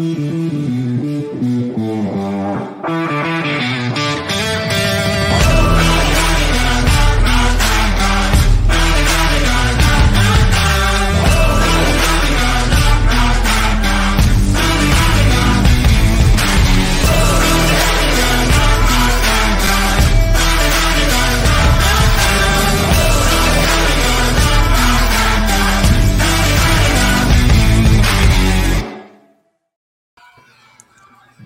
[0.00, 0.69] Mm-hmm.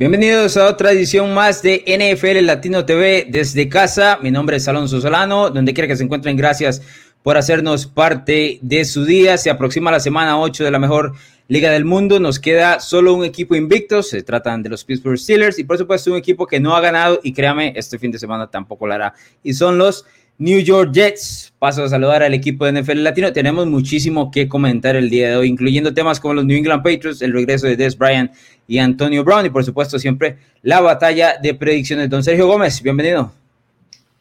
[0.04, 4.18] Bienvenidos a otra edición más de NFL Latino TV desde casa.
[4.20, 5.48] Mi nombre es Alonso Solano.
[5.48, 6.82] Donde quiera que se encuentren, gracias
[7.22, 9.38] por hacernos parte de su día.
[9.38, 11.14] Se aproxima la semana 8 de la mejor
[11.48, 12.20] liga del mundo.
[12.20, 14.02] Nos queda solo un equipo invicto.
[14.02, 17.18] Se tratan de los Pittsburgh Steelers y por supuesto un equipo que no ha ganado
[17.22, 19.14] y créame, este fin de semana tampoco lo hará.
[19.42, 20.05] Y son los
[20.38, 21.52] New York Jets.
[21.58, 23.32] Paso a saludar al equipo de NFL Latino.
[23.32, 27.22] Tenemos muchísimo que comentar el día de hoy, incluyendo temas como los New England Patriots,
[27.22, 28.32] el regreso de Des Bryant
[28.66, 32.10] y Antonio Brown y por supuesto siempre la batalla de predicciones.
[32.10, 33.32] Don Sergio Gómez, bienvenido.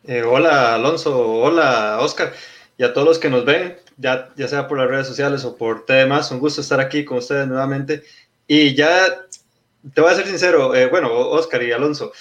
[0.05, 2.33] Eh, hola Alonso, hola Oscar
[2.77, 5.55] y a todos los que nos ven, ya, ya sea por las redes sociales o
[5.55, 8.03] por temas, un gusto estar aquí con ustedes nuevamente.
[8.48, 8.89] Y ya
[9.94, 12.11] te voy a ser sincero, eh, bueno, Oscar y Alonso,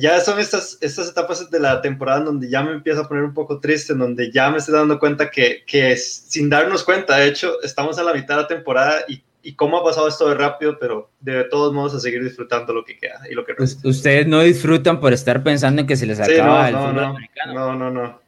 [0.00, 3.24] ya son estas, estas etapas de la temporada en donde ya me empiezo a poner
[3.24, 7.16] un poco triste, en donde ya me estoy dando cuenta que, que sin darnos cuenta,
[7.16, 10.28] de hecho, estamos a la mitad de la temporada y, y cómo ha pasado esto
[10.28, 13.54] de rápido, pero de todos modos a seguir disfrutando lo que queda y lo que
[13.84, 17.54] Ustedes no disfrutan por estar pensando en que se les acaba el fútbol no, americano.
[17.54, 18.20] No, no, no.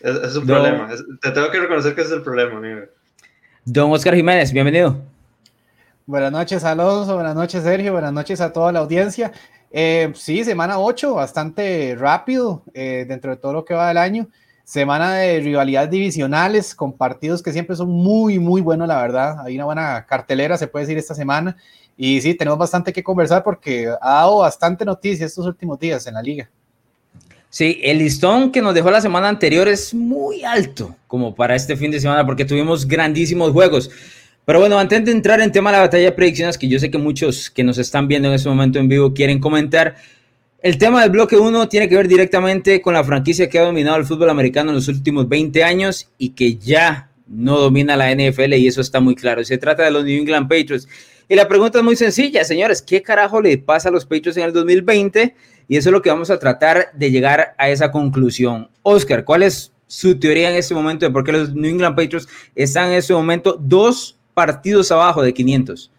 [0.00, 0.88] Es, es un problema.
[1.20, 2.80] te tengo que reconocer que ese es el problema, amigo.
[3.64, 5.02] Don Oscar Jiménez, bienvenido.
[6.06, 7.14] Buenas noches, Alonso.
[7.16, 7.92] Buenas noches, Sergio.
[7.92, 9.30] Buenas noches a toda la audiencia.
[9.70, 14.28] Eh, sí, semana 8, bastante rápido eh, dentro de todo lo que va del año.
[14.64, 19.40] Semana de rivalidades divisionales con partidos que siempre son muy, muy buenos, la verdad.
[19.40, 21.56] Hay una buena cartelera, se puede decir, esta semana.
[21.96, 26.14] Y sí, tenemos bastante que conversar porque ha dado bastante noticia estos últimos días en
[26.14, 26.48] la liga.
[27.50, 31.76] Sí, el listón que nos dejó la semana anterior es muy alto como para este
[31.76, 33.90] fin de semana porque tuvimos grandísimos juegos.
[34.48, 36.90] Pero bueno, antes de entrar en tema de la batalla de predicciones, que yo sé
[36.90, 39.96] que muchos que nos están viendo en este momento en vivo quieren comentar,
[40.62, 43.98] el tema del bloque 1 tiene que ver directamente con la franquicia que ha dominado
[43.98, 48.54] el fútbol americano en los últimos 20 años y que ya no domina la NFL
[48.54, 49.44] y eso está muy claro.
[49.44, 50.88] Se trata de los New England Patriots.
[51.28, 54.44] Y la pregunta es muy sencilla, señores, ¿qué carajo le pasa a los Patriots en
[54.44, 55.34] el 2020?
[55.68, 58.70] Y eso es lo que vamos a tratar de llegar a esa conclusión.
[58.80, 62.26] Oscar, ¿cuál es su teoría en este momento de por qué los New England Patriots
[62.54, 65.90] están en este momento dos partidos abajo de 500.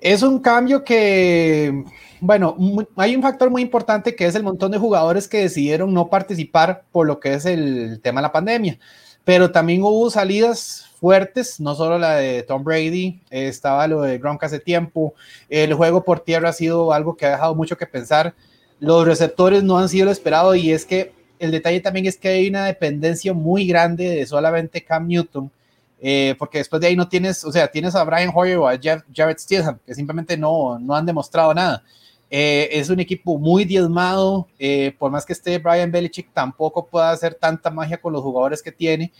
[0.00, 1.84] Es un cambio que,
[2.22, 2.56] bueno,
[2.96, 6.84] hay un factor muy importante que es el montón de jugadores que decidieron no participar
[6.90, 8.78] por lo que es el tema de la pandemia,
[9.24, 14.42] pero también hubo salidas fuertes, no solo la de Tom Brady, estaba lo de Gronk
[14.44, 15.12] hace tiempo,
[15.50, 18.32] el juego por tierra ha sido algo que ha dejado mucho que pensar,
[18.80, 22.28] los receptores no han sido lo esperado y es que el detalle también es que
[22.28, 25.50] hay una dependencia muy grande de solamente Cam Newton
[26.08, 28.78] eh, porque después de ahí no tienes, o sea, tienes a Brian Hoyer o a
[28.78, 31.82] Jeff, Jared Stidham, que simplemente no, no han demostrado nada.
[32.30, 37.06] Eh, es un equipo muy diezmado, eh, por más que esté Brian Belichick, tampoco puede
[37.06, 39.12] hacer tanta magia con los jugadores que tiene.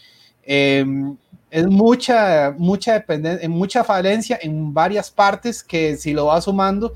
[0.44, 6.92] es mucha, mucha dependencia, mucha falencia en varias partes que si lo va sumando,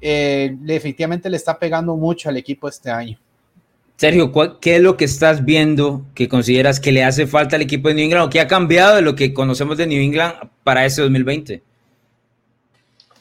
[0.00, 3.16] definitivamente le está pegando mucho al equipo este año.
[4.00, 7.88] Sergio, ¿qué es lo que estás viendo que consideras que le hace falta al equipo
[7.88, 10.86] de New England o que ha cambiado de lo que conocemos de New England para
[10.86, 11.62] ese 2020?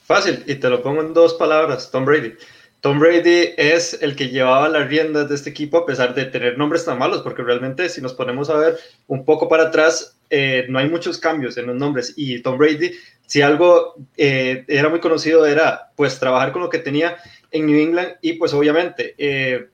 [0.06, 2.34] Fácil, y te lo pongo en dos palabras, Tom Brady.
[2.80, 6.58] Tom Brady es el que llevaba las riendas de este equipo a pesar de tener
[6.58, 10.66] nombres tan malos, porque realmente si nos ponemos a ver un poco para atrás, eh,
[10.70, 12.14] no hay muchos cambios en los nombres.
[12.16, 12.94] Y Tom Brady,
[13.26, 17.18] si algo eh, era muy conocido, era pues trabajar con lo que tenía
[17.52, 19.14] en New England y pues obviamente...
[19.18, 19.68] Eh,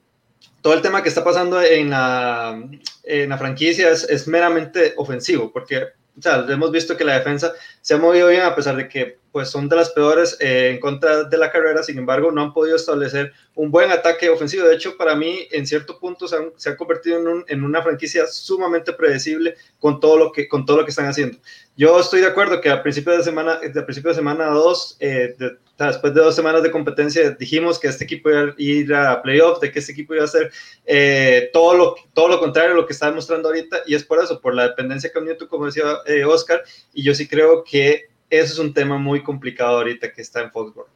[0.66, 2.60] todo el tema que está pasando en la,
[3.04, 5.76] en la franquicia es, es meramente ofensivo, porque
[6.18, 9.16] o sea, hemos visto que la defensa se ha movido bien a pesar de que
[9.30, 12.52] pues, son de las peores eh, en contra de la carrera, sin embargo, no han
[12.52, 14.66] podido establecer un buen ataque ofensivo.
[14.66, 17.62] De hecho, para mí, en cierto punto, se han, se han convertido en, un, en,
[17.62, 21.38] una franquicia sumamente predecible con todo, lo que, con todo lo que están haciendo.
[21.76, 25.36] Yo estoy de acuerdo que a principio de semana, de principio de semana 2, eh,
[25.38, 29.20] de, después de dos semanas de competencia, dijimos que este equipo iba a ir a
[29.20, 30.50] playoff, de que este equipo iba a hacer
[30.86, 34.22] eh, todo, lo, todo lo contrario a lo que está demostrando ahorita, y es por
[34.22, 36.62] eso, por la dependencia que Newton, como decía eh, Oscar,
[36.94, 40.50] y yo sí creo que eso es un tema muy complicado ahorita que está en
[40.50, 40.88] Foxborough.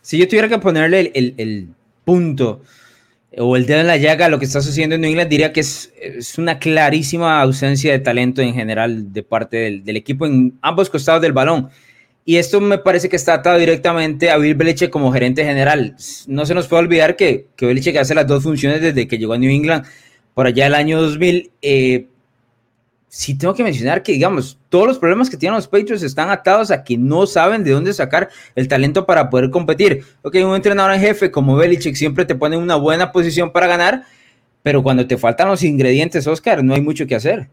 [0.00, 1.68] Si yo tuviera que ponerle el, el, el
[2.04, 2.62] punto
[3.36, 5.52] o el dedo en la llaga a lo que está sucediendo en New England, diría
[5.52, 10.26] que es, es una clarísima ausencia de talento en general de parte del, del, equipo
[10.26, 11.70] en ambos costados del balón.
[12.26, 15.94] Y esto me parece que está atado directamente a Bill Belichick como gerente general.
[16.26, 19.34] No se nos puede olvidar que, que Belichick hace las dos funciones desde que llegó
[19.34, 19.84] a New England
[20.32, 21.50] por allá el año 2000.
[21.60, 22.06] Eh,
[23.08, 26.70] sí tengo que mencionar que, digamos, todos los problemas que tienen los Patriots están atados
[26.70, 30.04] a que no saben de dónde sacar el talento para poder competir.
[30.22, 33.66] Ok, un entrenador en jefe como Belichick siempre te pone en una buena posición para
[33.66, 34.04] ganar,
[34.62, 37.50] pero cuando te faltan los ingredientes, Oscar, no hay mucho que hacer.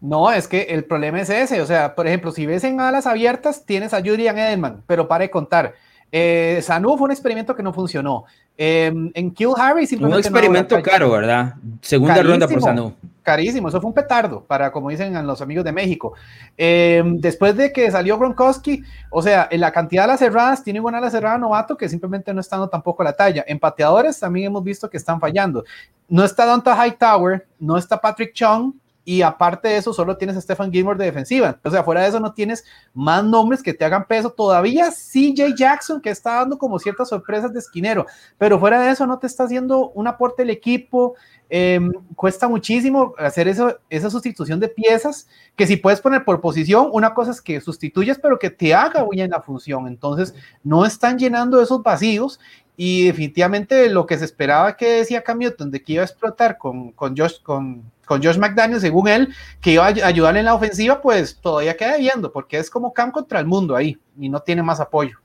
[0.00, 1.60] No, es que el problema es ese.
[1.60, 5.22] O sea, por ejemplo, si ves en alas abiertas, tienes a Julian Edelman, pero para
[5.22, 5.74] de contar.
[6.12, 8.24] Eh, Sanu fue un experimento que no funcionó.
[8.56, 10.28] Eh, en Kill Harry simplemente.
[10.28, 11.54] Un experimento caro, ¿verdad?
[11.80, 12.94] Segunda ronda por Sanu.
[13.22, 16.14] Carísimo, eso fue un petardo, para como dicen los amigos de México.
[16.56, 20.78] Eh, después de que salió Gronkowski, o sea, en la cantidad de las cerradas, tiene
[20.80, 23.44] una ala cerrada novato que simplemente no está dando tampoco la talla.
[23.48, 25.64] En pateadores también hemos visto que están fallando.
[26.08, 28.74] No está Donta Hightower, no está Patrick Chung,
[29.08, 31.60] y aparte de eso, solo tienes a Stephen Gilmore de defensiva.
[31.62, 34.30] O sea, fuera de eso, no tienes más nombres que te hagan peso.
[34.30, 38.04] Todavía CJ Jackson, que está dando como ciertas sorpresas de esquinero,
[38.36, 41.14] pero fuera de eso, no te está haciendo un aporte el equipo.
[41.48, 47.14] Em, cuesta muchísimo hacer esa sustitución de piezas, que si puedes poner por posición, una
[47.14, 49.86] cosa es que sustituyes, pero que te haga bien la función.
[49.86, 52.40] Entonces, no están llenando esos vacíos
[52.76, 56.58] y definitivamente lo que se esperaba que decía Cam Newton de que iba a explotar
[56.58, 59.28] con, con, Josh, con, con Josh McDaniel, según él,
[59.60, 63.10] que iba a ayudarle en la ofensiva, pues todavía queda viendo, porque es como Cam
[63.10, 65.18] contra el mundo ahí y no tiene más apoyo.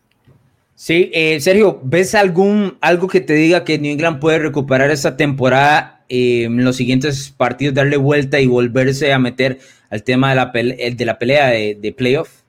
[0.76, 5.16] Sí, eh, Sergio, ¿ves algún algo que te diga que New England puede recuperar esta
[5.16, 9.60] temporada eh, en los siguientes partidos, darle vuelta y volverse a meter
[9.92, 12.41] al tema de la, de la pelea de, de playoff?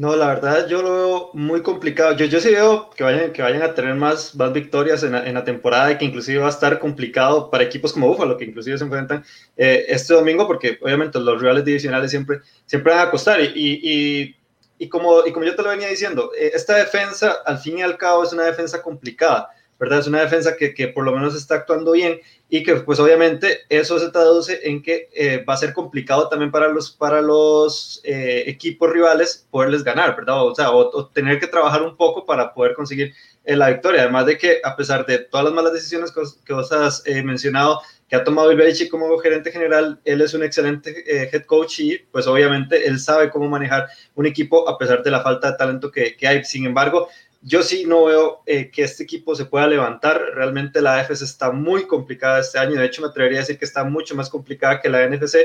[0.00, 2.16] No, la verdad yo lo veo muy complicado.
[2.16, 5.34] Yo, sí veo que vayan, que vayan a tener más, más victorias en la, en
[5.34, 8.78] la temporada y que inclusive va a estar complicado para equipos como Buffalo, que inclusive
[8.78, 9.22] se enfrentan
[9.58, 13.42] eh, este domingo, porque obviamente los rivales divisionales siempre, siempre van a costar.
[13.42, 14.36] Y, y,
[14.78, 17.82] y, como, y como yo te lo venía diciendo, eh, esta defensa al fin y
[17.82, 19.50] al cabo es una defensa complicada.
[19.80, 20.00] ¿Verdad?
[20.00, 23.60] Es una defensa que, que, por lo menos está actuando bien y que pues obviamente
[23.70, 28.02] eso se traduce en que eh, va a ser complicado también para los, para los
[28.04, 30.44] eh, equipos rivales poderles ganar, ¿verdad?
[30.44, 33.14] O sea, o, tener que trabajar un poco para poder conseguir
[33.46, 34.02] eh, la victoria.
[34.02, 37.80] Además de que a pesar de todas las malas decisiones que, que vos has mencionado,
[38.06, 42.26] que ha tomado Belichick como gerente general, él es un excelente head coach y pues
[42.26, 46.16] obviamente él sabe cómo manejar un equipo a pesar de la falta de talento que,
[46.16, 46.44] que hay.
[46.44, 47.08] Sin embargo,
[47.42, 50.20] yo sí no veo eh, que este equipo se pueda levantar.
[50.34, 52.78] Realmente la AFC está muy complicada este año.
[52.78, 55.36] De hecho, me atrevería a decir que está mucho más complicada que la NFC.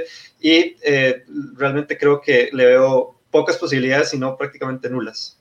[0.42, 1.24] Y eh,
[1.56, 5.38] realmente creo que le veo pocas posibilidades, y no prácticamente nulas.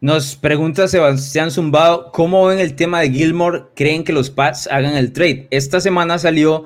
[0.00, 3.62] Nos pregunta Sebastián Zumbado, ¿cómo ven el tema de Gilmore?
[3.74, 5.46] ¿Creen que los Pats hagan el trade?
[5.50, 6.64] Esta semana salió,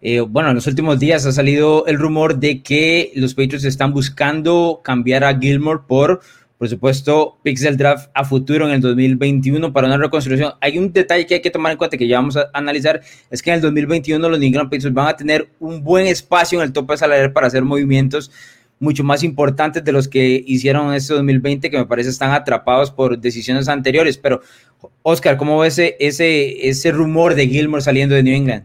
[0.00, 3.92] eh, bueno, en los últimos días ha salido el rumor de que los Patriots están
[3.92, 6.20] buscando cambiar a Gilmore por
[6.58, 10.54] por supuesto, Pixel Draft a futuro en el 2021 para una reconstrucción.
[10.60, 13.00] Hay un detalle que hay que tomar en cuenta que ya vamos a analizar,
[13.30, 16.58] es que en el 2021 los New England Patriots van a tener un buen espacio
[16.58, 18.32] en el tope salarial para hacer movimientos
[18.80, 23.18] mucho más importantes de los que hicieron este 2020, que me parece están atrapados por
[23.18, 24.18] decisiones anteriores.
[24.18, 24.40] Pero,
[25.02, 28.64] Oscar, ¿cómo ves ese, ese, ese rumor de Gilmore saliendo de New England?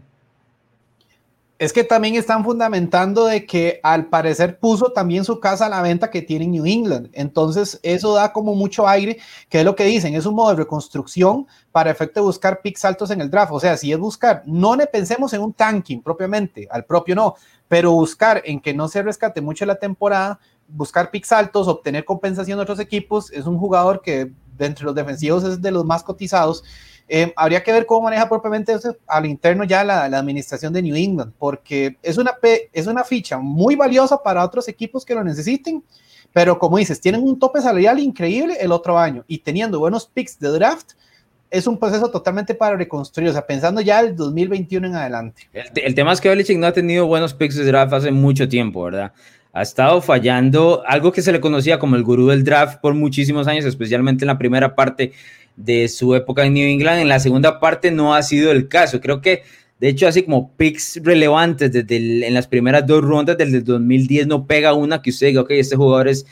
[1.64, 5.82] Es que también están fundamentando de que al parecer puso también su casa a la
[5.82, 7.08] venta que tiene en New England.
[7.14, 9.18] Entonces, eso da como mucho aire,
[9.48, 12.84] que es lo que dicen, es un modo de reconstrucción para efecto de buscar picks
[12.84, 13.54] altos en el draft.
[13.54, 17.36] O sea, si es buscar, no le pensemos en un tanking propiamente, al propio no,
[17.70, 22.58] pero buscar en que no se rescate mucho la temporada, buscar picks altos, obtener compensación
[22.58, 26.66] de otros equipos, es un jugador que entre los defensivos es de los más cotizados
[27.08, 30.96] eh, habría que ver cómo maneja propiamente eso al interno ya la, administración de New
[30.96, 32.34] England, porque es una,
[32.72, 35.84] es una ficha muy valiosa para otros equipos que lo necesiten,
[36.32, 40.40] pero como dices, tienen un tope salarial increíble el otro año y teniendo buenos picks
[40.40, 40.94] de draft,
[41.54, 45.48] es un proceso totalmente para reconstruir, o sea, pensando ya el 2021 en adelante.
[45.76, 48.84] El, tema es que Belichick no ha tenido buenos picks de draft hace mucho tiempo,
[48.86, 49.12] ¿verdad?
[49.52, 53.46] Ha estado fallando algo que se le conocía como el gurú del draft por muchísimos
[53.46, 55.14] años, especialmente en la primera parte
[55.56, 57.02] de su época en New England.
[57.02, 59.02] En la segunda parte no ha sido el caso.
[59.02, 59.44] Creo que,
[59.80, 64.46] de hecho, así como picks relevantes desde en las primeras dos rondas del 2010 no
[64.46, 66.26] pega una que usted diga, ok, este jugador es,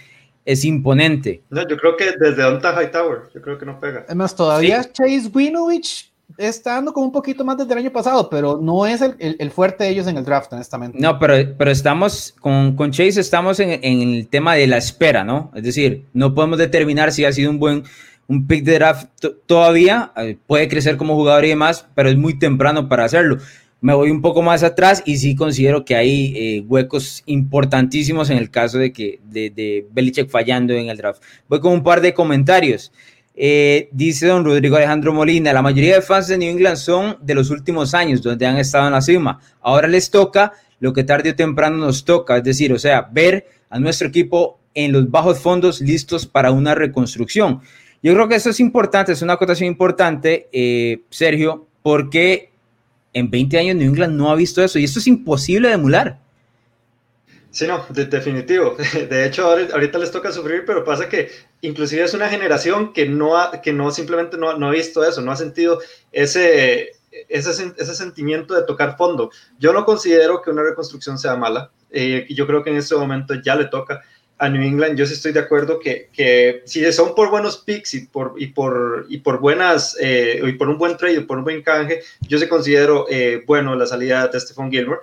[0.45, 1.43] es imponente.
[1.49, 4.03] No, yo creo que desde Onta Hightower, yo creo que no pega.
[4.07, 8.57] Además, todavía Chase Winovich está dando como un poquito más desde el año pasado, pero
[8.61, 10.97] no es el, el, fuerte de ellos en el draft, honestamente.
[10.99, 15.23] No, pero, pero estamos con, con Chase, estamos en, en, el tema de la espera,
[15.23, 15.51] ¿no?
[15.55, 17.83] Es decir, no podemos determinar si ha sido un buen
[18.31, 19.09] un pick de draft
[19.45, 23.37] todavía, eh, puede crecer como jugador y demás, pero es muy temprano para hacerlo.
[23.81, 28.37] me voy un poco más atrás y sí considero que hay eh, huecos importantísimos en
[28.37, 31.21] el caso de que de, Belichick fallando en el draft.
[31.49, 32.91] Voy con un par de comentarios.
[33.35, 37.33] Eh, dice don Rodrigo Alejandro Molina, la mayoría de fans de New England son de
[37.33, 39.39] los últimos años, donde han estado en la cima.
[39.61, 43.47] Ahora les toca lo que tarde o temprano nos toca, es decir, o sea, ver
[43.69, 47.61] a nuestro equipo en los bajos fondos listos para una reconstrucción.
[48.03, 52.51] Yo creo que eso es importante, es una acotación importante, eh, Sergio, porque
[53.13, 56.19] en 20 años New England no ha visto eso y esto es imposible de emular.
[57.51, 58.77] Sí, no, definitivo.
[59.09, 61.29] De hecho, ahorita les toca sufrir, pero pasa que
[61.59, 65.21] inclusive es una generación que no, ha, que no simplemente no, no ha visto eso,
[65.21, 65.79] no ha sentido
[66.13, 66.91] ese,
[67.27, 69.31] ese, ese, sentimiento de tocar fondo.
[69.59, 71.71] Yo no considero que una reconstrucción sea mala.
[71.91, 74.01] Eh, yo creo que en este momento ya le toca
[74.41, 74.97] a New England.
[74.97, 78.47] Yo sí estoy de acuerdo que, que si son por buenos picks y por, y
[78.47, 82.01] por, y por buenas, eh, y por un buen trade, y por un buen canje,
[82.21, 85.01] yo sí considero eh, bueno la salida de Stephon Gilmore.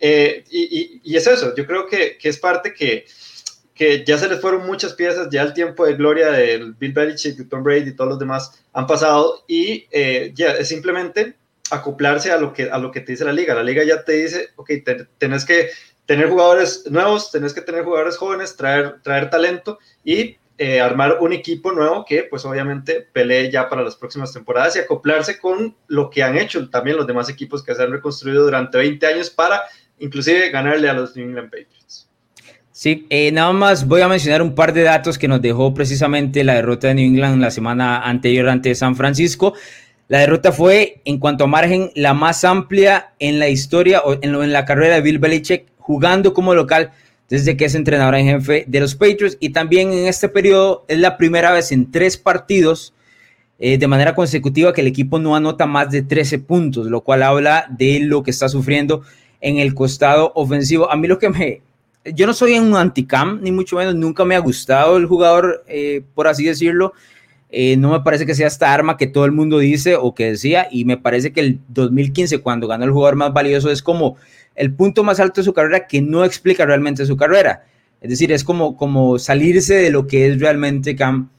[0.00, 3.04] Eh, y, y, es eso, yo creo que, que, es parte que,
[3.74, 7.36] que ya se les fueron muchas piezas, ya el tiempo de gloria del Bill Belichick,
[7.36, 11.34] de Tom Brady y todos los demás han pasado y eh, ya es simplemente
[11.70, 13.54] acoplarse a lo, que, a lo que te dice la liga.
[13.54, 14.70] La liga ya te dice, ok,
[15.18, 15.68] tenés que
[16.08, 21.34] tener jugadores nuevos, tenés que tener jugadores jóvenes, traer, traer talento y eh, armar un
[21.34, 26.08] equipo nuevo que pues obviamente pelee ya para las próximas temporadas y acoplarse con lo
[26.08, 29.60] que han hecho también los demás equipos que se han reconstruido durante 20 años para
[29.98, 32.08] inclusive ganarle a los New England Patriots.
[32.72, 36.42] Sí, eh, nada más voy a mencionar un par de datos que nos dejó precisamente
[36.42, 39.52] la derrota de New England la semana anterior ante San Francisco.
[40.08, 44.34] La derrota fue, en cuanto a margen, la más amplia en la historia o en,
[44.34, 46.92] en la carrera de Bill Belichick jugando como local
[47.28, 50.98] desde que es entrenador en jefe de los Patriots y también en este periodo es
[50.98, 52.94] la primera vez en tres partidos
[53.58, 57.24] eh, de manera consecutiva que el equipo no anota más de 13 puntos, lo cual
[57.24, 59.02] habla de lo que está sufriendo
[59.40, 60.90] en el costado ofensivo.
[60.90, 61.62] A mí lo que me...
[62.14, 66.02] Yo no soy un anticam, ni mucho menos, nunca me ha gustado el jugador, eh,
[66.14, 66.92] por así decirlo.
[67.50, 70.32] Eh, no me parece que sea esta arma que todo el mundo dice o que
[70.32, 74.16] decía, y me parece que el 2015, cuando ganó el jugador más valioso, es como
[74.54, 77.64] el punto más alto de su carrera que no explica realmente su carrera.
[78.00, 81.30] Es decir, es como, como salirse de lo que es realmente Cam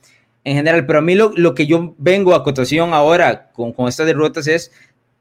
[0.43, 0.85] en general.
[0.85, 4.47] Pero a mí lo, lo que yo vengo a cotación ahora con, con estas derrotas
[4.47, 4.71] es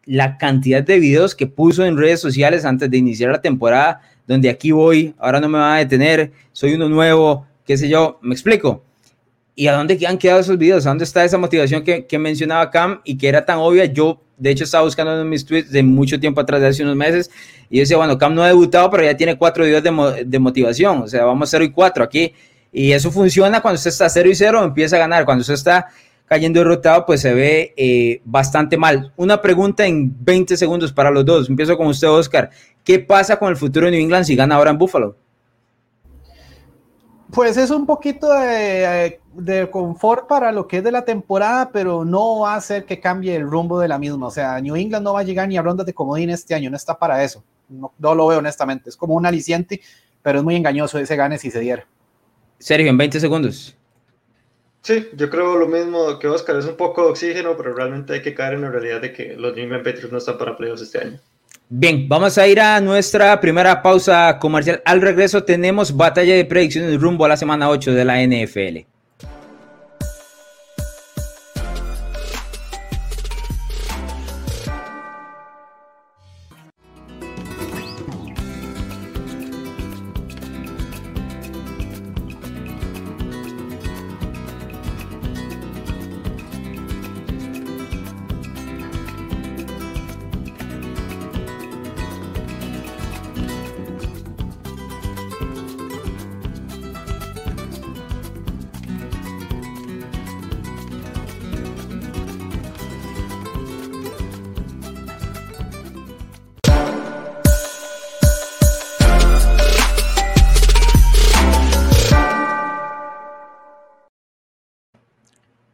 [0.05, 4.49] la cantidad de videos que puso en redes sociales antes de iniciar la temporada, donde
[4.49, 8.35] aquí voy, ahora no me van a detener, soy uno nuevo, qué sé yo, me
[8.35, 8.85] explico.
[9.59, 10.87] ¿Y a dónde han quedado esos videos?
[10.87, 13.87] ¿A dónde está esa motivación que, que mencionaba Cam y que era tan obvia?
[13.87, 16.95] Yo, de hecho, estaba buscando en mis tweets de mucho tiempo atrás, de hace unos
[16.95, 17.29] meses,
[17.69, 21.03] y decía, bueno, Cam no ha debutado, pero ya tiene cuatro videos de, de motivación,
[21.03, 22.33] o sea, vamos 0 y 4 aquí.
[22.71, 25.25] Y eso funciona cuando usted está 0 y 0, empieza a ganar.
[25.25, 25.89] Cuando usted está
[26.27, 29.13] cayendo derrotado, pues se ve eh, bastante mal.
[29.17, 31.49] Una pregunta en 20 segundos para los dos.
[31.49, 32.51] Empiezo con usted, Oscar.
[32.85, 35.17] ¿Qué pasa con el futuro de New England si gana ahora en Buffalo?
[37.33, 42.05] Pues es un poquito de, de, confort para lo que es de la temporada, pero
[42.05, 44.29] no va a hacer que cambie el rumbo de la misma.
[44.29, 46.71] O sea, New England no va a llegar ni a rondas de comodín este año,
[46.71, 47.45] no está para eso.
[47.69, 48.89] No, no lo veo honestamente.
[48.89, 49.83] Es como un aliciente,
[50.23, 51.87] pero es muy engañoso ese gane si se diera.
[52.59, 53.77] Sergio, en 20 segundos.
[54.83, 58.23] Sí, yo creo lo mismo que Oscar, es un poco de oxígeno, pero realmente hay
[58.23, 60.83] que caer en la realidad de que los New England Patriots no están para playoffs
[60.83, 61.21] este año.
[61.71, 64.81] Bien, vamos a ir a nuestra primera pausa comercial.
[64.87, 68.87] Al regreso tenemos batalla de predicciones rumbo a la semana 8 de la NFL.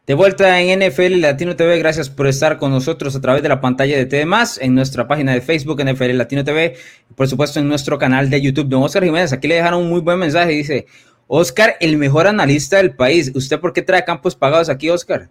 [0.07, 3.59] De vuelta en NFL Latino TV, gracias por estar con nosotros a través de la
[3.59, 4.23] pantalla de TV
[4.59, 6.75] en nuestra página de Facebook NFL Latino TV
[7.09, 8.69] y por supuesto en nuestro canal de YouTube.
[8.69, 10.85] Don Oscar Jiménez, aquí le dejaron un muy buen mensaje, dice,
[11.25, 13.31] Oscar, el mejor analista del país.
[13.33, 15.27] ¿Usted por qué trae campos pagados aquí, Oscar?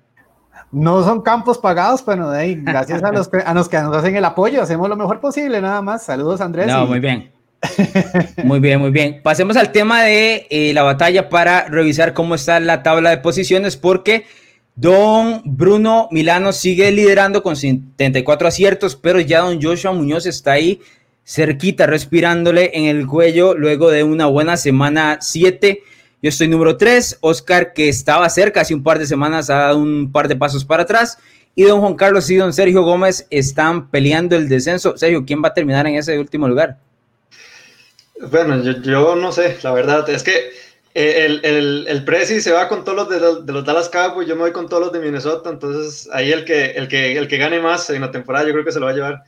[0.72, 4.24] No son campos pagados, pero gracias a los, que, a los que nos hacen el
[4.24, 6.04] apoyo, hacemos lo mejor posible, nada más.
[6.04, 6.66] Saludos, Andrés.
[6.66, 7.30] No, muy bien.
[8.44, 9.22] Muy bien, muy bien.
[9.22, 13.78] Pasemos al tema de eh, la batalla para revisar cómo está la tabla de posiciones,
[13.78, 14.26] porque
[14.76, 20.80] Don Bruno Milano sigue liderando con 74 aciertos, pero ya don Joshua Muñoz está ahí
[21.24, 25.80] cerquita, respirándole en el cuello luego de una buena semana 7.
[26.22, 29.78] Yo estoy número 3, Oscar que estaba cerca hace un par de semanas ha dado
[29.78, 31.18] un par de pasos para atrás
[31.54, 34.96] y don Juan Carlos y don Sergio Gómez están peleando el descenso.
[34.96, 36.78] Sergio, ¿quién va a terminar en ese último lugar?
[38.30, 40.50] Bueno, yo, no sé, la verdad, es que
[40.94, 44.36] el, el, el Prezi se va con todos los de, de los Dallas Cowboys, yo
[44.36, 47.36] me voy con todos los de Minnesota, entonces ahí el que, el, que, el que
[47.36, 49.22] gane más en la temporada yo creo que se lo va a llevar.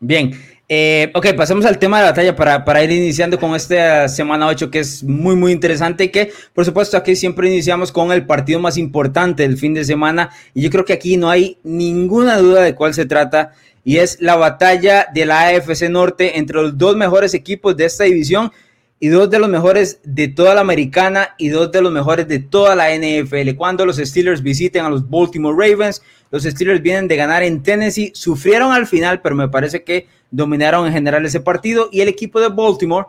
[0.00, 4.06] Bien, eh, ok, pasemos al tema de la batalla para, para, ir iniciando con esta
[4.08, 8.12] semana 8 que es muy, muy interesante y que, por supuesto, aquí siempre iniciamos con
[8.12, 11.56] el partido más importante del fin de semana y yo creo que aquí no hay
[11.64, 16.60] ninguna duda de cuál se trata y es la batalla de la AFC Norte entre
[16.60, 18.52] los dos mejores equipos de esta división
[19.00, 22.40] y dos de los mejores de toda la americana y dos de los mejores de
[22.40, 23.54] toda la NFL.
[23.56, 28.10] Cuando los Steelers visiten a los Baltimore Ravens, los Steelers vienen de ganar en Tennessee,
[28.14, 32.40] sufrieron al final, pero me parece que dominaron en general ese partido y el equipo
[32.40, 33.06] de Baltimore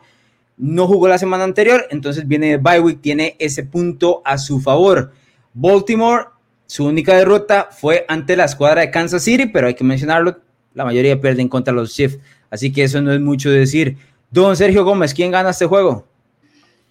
[0.58, 5.12] no jugó la semana anterior, entonces viene de bye tiene ese punto a su favor.
[5.53, 6.25] Baltimore,
[6.65, 10.39] su única derrota fue ante la escuadra de Kansas City, pero hay que mencionarlo,
[10.74, 12.19] la mayoría pierden contra los Chiefs,
[12.51, 13.98] así que eso no es mucho decir.
[14.31, 16.05] Don Sergio Gómez, ¿quién gana este juego?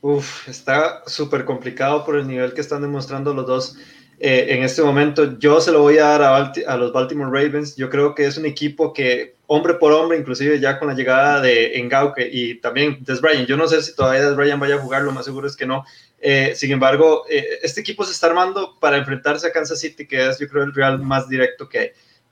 [0.01, 3.77] Uf, está súper complicado por el nivel que están demostrando los dos
[4.19, 5.39] eh, en este momento.
[5.39, 7.77] Yo se lo voy a dar a, a, los Baltimore Ravens.
[7.77, 11.41] Yo creo que es un equipo que, hombre por hombre, inclusive ya con la llegada
[11.41, 14.81] de Engauke y también Des Bryant, yo no sé si todavía Des Bryant vaya a
[14.81, 15.85] jugar, lo más seguro es que no.
[16.21, 20.29] Eh, sin embargo, eh, este equipo se está armando para enfrentarse a Kansas City, que
[20.29, 21.91] es yo creo el real más directo que hay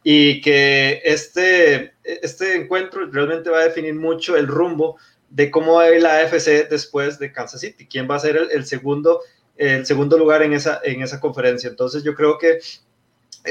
[0.08, 4.98] y que este, este encuentro realmente va a definir mucho el rumbo
[5.30, 8.38] de cómo va a ir la AFC después de Kansas City, quién va a ser
[8.52, 9.22] el, segundo,
[9.56, 11.68] el segundo lugar en esa, en esa conferencia.
[11.68, 12.60] Entonces yo creo que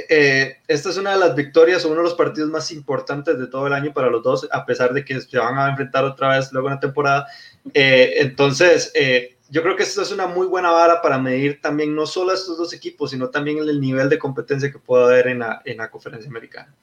[0.08, 3.48] eh, esta es una de las victorias o uno de los partidos más importantes de
[3.48, 6.38] todo el año para los dos, a pesar de que se van a enfrentar otra
[6.38, 7.28] vez luego en la temporada.
[7.74, 11.96] Eh, entonces, eh, yo creo que esto es una muy buena vara para medir también
[11.96, 15.28] no solo a estos dos equipos, sino también el nivel de competencia que puede haber
[15.28, 16.74] en la, en la conferencia americana.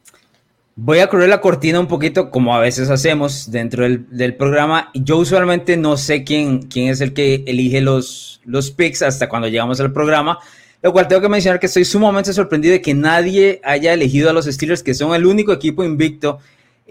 [0.74, 4.90] Voy a correr la cortina un poquito, como a veces hacemos dentro del, del, programa.
[4.94, 9.48] Yo usualmente no sé quién, quién es el que elige los, los picks hasta cuando
[9.48, 10.38] llegamos al programa,
[10.80, 14.32] lo cual tengo que mencionar que estoy sumamente sorprendido de que nadie haya elegido a
[14.32, 16.38] los Steelers, que son el único equipo invicto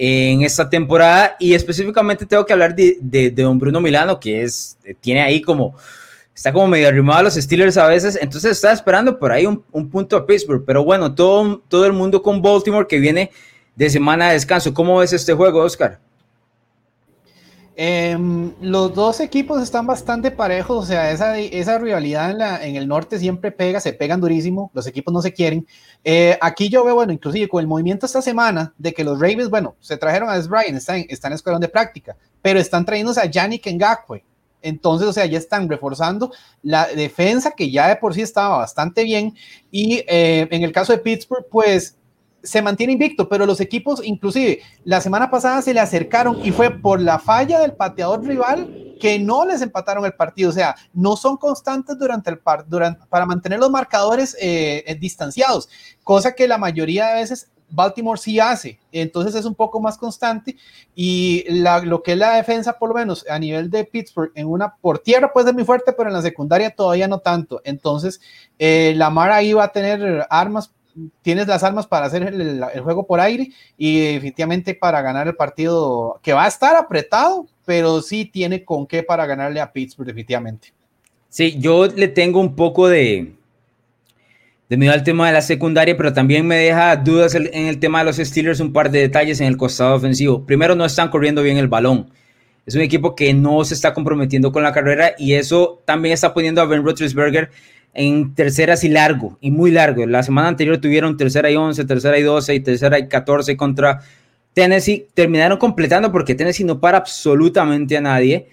[0.04, 1.36] en esta temporada.
[1.40, 5.76] Y específicamente tengo que hablar de, de, don Bruno Milano que es tiene ahí como
[6.34, 8.18] está como medio arrimado a los Steelers a veces.
[8.20, 10.64] Entonces está esperando por ahí un, un, punto a Pittsburgh.
[10.66, 13.30] Pero bueno todo, todo el mundo con Baltimore que viene
[13.76, 14.74] de semana de descanso.
[14.74, 16.00] ¿cómo ves este juego Oscar?
[17.76, 18.18] Eh,
[18.62, 23.80] los dos equipos están bastante parejos, o sea, esa, rivalidad en, el norte siempre pega,
[23.80, 25.66] se pegan durísimo, los equipos no se quieren.
[26.04, 29.50] Eh, aquí yo veo, bueno, inclusive con el movimiento esta semana de que los Ravens,
[29.50, 33.26] bueno, se trajeron a Des Bryant, están, en escuela de práctica, pero están trayéndose a
[33.26, 34.24] Yannick Ngakwe.
[34.64, 36.32] Entonces, o sea, ya están reforzando
[36.62, 39.36] la defensa que ya de por sí estaba bastante bien.
[39.72, 41.98] Y eh, en el caso de Pittsburgh, pues
[42.44, 46.72] se mantiene invicto, pero los equipos, inclusive la semana pasada se le acercaron y fue
[46.72, 50.50] por la falla del pateador rival que no les empataron el partido.
[50.50, 54.96] O sea, no son constantes durante el par durante, para mantener los marcadores eh, eh,
[54.96, 55.70] distanciados,
[56.04, 58.80] cosa que la mayoría de veces Baltimore sí hace.
[58.92, 60.58] Entonces es un poco más constante
[60.94, 64.48] y la, lo que es la defensa, por lo menos a nivel de Pittsburgh, en
[64.48, 67.62] una por tierra puede ser muy fuerte, pero en la secundaria todavía no tanto.
[67.64, 68.20] Entonces,
[68.60, 70.72] eh, Lamar ahí va a tener armas
[71.22, 76.20] tienes las armas para hacer el, juego por aire y definitivamente para ganar el partido
[76.22, 80.74] que va a estar apretado, pero sí tiene con qué para ganarle a Pittsburgh definitivamente.
[81.30, 83.34] Sí, yo le tengo un poco de,
[84.70, 88.00] de miedo al tema de la secundaria, pero también me deja dudas en el tema
[88.00, 90.46] de los Steelers, un par de detalles en el costado ofensivo.
[90.46, 92.10] Primero, no están corriendo bien el balón.
[92.66, 96.34] Es un equipo que no se está comprometiendo con la carrera y eso también está
[96.34, 97.50] poniendo a Ben Roethlisberger
[97.94, 100.06] en terceras y largo, y muy largo.
[100.06, 104.02] La semana anterior tuvieron tercera y 11, tercera y 12 y tercera y 14 contra
[104.54, 105.08] Tennessee.
[105.14, 108.48] Terminaron completando porque Tennessee no para absolutamente a nadie,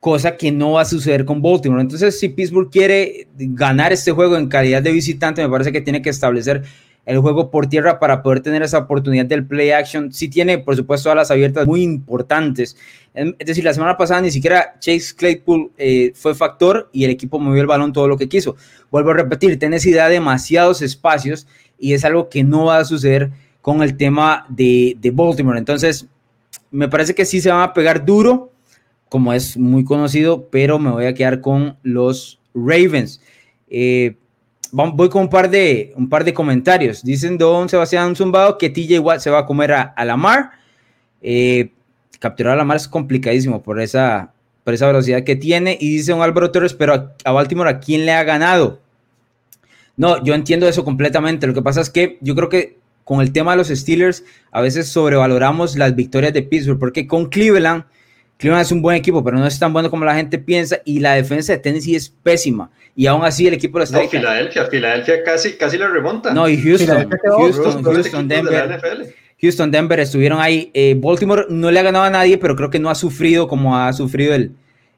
[0.00, 1.82] cosa que no va a suceder con Baltimore.
[1.82, 6.00] Entonces, si Pittsburgh quiere ganar este juego en calidad de visitante, me parece que tiene
[6.00, 6.62] que establecer
[7.08, 10.12] el juego por tierra para poder tener esa oportunidad del play action.
[10.12, 12.76] Sí tiene, por supuesto, alas abiertas muy importantes.
[13.14, 17.38] Es decir, la semana pasada ni siquiera Chase Claypool eh, fue factor y el equipo
[17.38, 18.56] movió el balón todo lo que quiso.
[18.90, 21.46] Vuelvo a repetir, Tennessee da demasiados espacios
[21.78, 23.30] y es algo que no va a suceder
[23.62, 25.58] con el tema de, de Baltimore.
[25.58, 26.06] Entonces,
[26.70, 28.52] me parece que sí se van a pegar duro,
[29.08, 33.22] como es muy conocido, pero me voy a quedar con los Ravens.
[33.70, 34.16] Eh,
[34.72, 37.02] voy con un par de, un par de comentarios.
[37.02, 40.50] Dicen Don Sebastián Zumbado que TJ Watt se va a comer a, a Lamar.
[41.22, 41.70] Eh,
[42.18, 44.32] capturar a Lamar es complicadísimo por esa,
[44.64, 45.76] por esa velocidad que tiene.
[45.80, 48.80] Y dice un Álvaro Torres, pero a, a, Baltimore, ¿a quién le ha ganado?
[49.96, 51.46] No, yo entiendo eso completamente.
[51.46, 52.78] Lo que pasa es que yo creo que
[53.08, 57.30] con el tema de los Steelers, a veces sobrevaloramos las victorias de Pittsburgh, porque con
[57.30, 57.84] Cleveland,
[58.38, 61.00] Cleveland es un buen equipo, pero no es tan bueno como la gente piensa, y
[61.00, 62.70] la defensa de Tennessee es pésima.
[62.96, 64.02] Y aún así el equipo lo está.
[64.02, 66.32] No, Filadelfia, Filadelfia casi, casi le remonta.
[66.32, 68.80] No, y Houston, Houston, Houston, Denver.
[69.40, 70.70] Houston, Denver estuvieron ahí.
[70.74, 73.76] Eh, Baltimore no le ha ganado a nadie, pero creo que no ha sufrido como
[73.76, 74.52] ha sufrido el,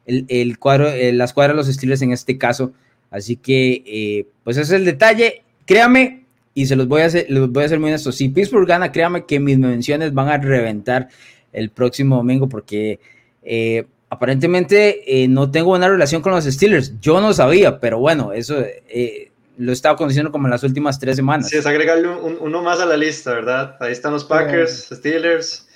[0.07, 2.73] el, el cuadro, eh, las cuadras de los Steelers en este caso.
[3.11, 5.43] Así que, eh, pues ese es el detalle.
[5.67, 6.25] Créame,
[6.55, 8.17] y se los voy a hacer, los voy a hacer muy honestos.
[8.17, 11.09] Si Pittsburgh gana, créame que mis menciones van a reventar
[11.53, 12.99] el próximo domingo porque
[13.43, 17.01] eh, aparentemente eh, no tengo una relación con los Steelers.
[17.01, 20.99] Yo no sabía, pero bueno, eso eh, lo he estado conociendo como en las últimas
[20.99, 21.49] tres semanas.
[21.49, 23.77] Sí, es agregarle uno más a la lista, ¿verdad?
[23.81, 25.67] Ahí están los Packers, Steelers.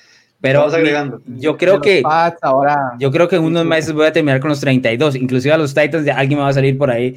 [0.41, 1.23] Pero agregando.
[1.27, 2.03] yo creo que
[2.43, 5.57] ahora, yo creo que en unos meses voy a terminar con los 32, inclusive a
[5.57, 7.17] los Titans, alguien me va a salir por ahí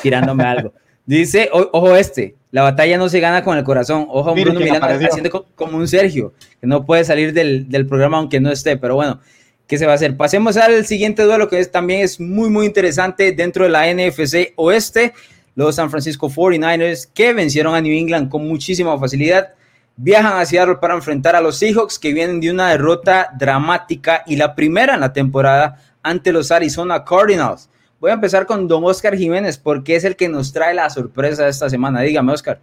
[0.00, 0.72] tirándome algo.
[1.04, 4.06] Dice, ojo este, la batalla no se gana con el corazón.
[4.08, 8.18] Ojo a Bruno Milano haciendo como un Sergio, que no puede salir del, del, programa
[8.18, 9.18] aunque no esté, pero bueno,
[9.66, 10.16] ¿qué se va a hacer?
[10.16, 14.52] Pasemos al siguiente duelo que es, también es muy, muy interesante dentro de la NFC
[14.56, 15.14] Oeste.
[15.54, 19.54] Los San Francisco 49ers que vencieron a New England con muchísima facilidad.
[19.96, 24.36] Viajan a Seattle para enfrentar a los Seahawks que vienen de una derrota dramática y
[24.36, 27.68] la primera en la temporada ante los Arizona Cardinals.
[28.00, 31.46] Voy a empezar con don Oscar Jiménez, porque es el que nos trae la sorpresa
[31.46, 32.00] esta semana.
[32.00, 32.58] Dígame, Oscar.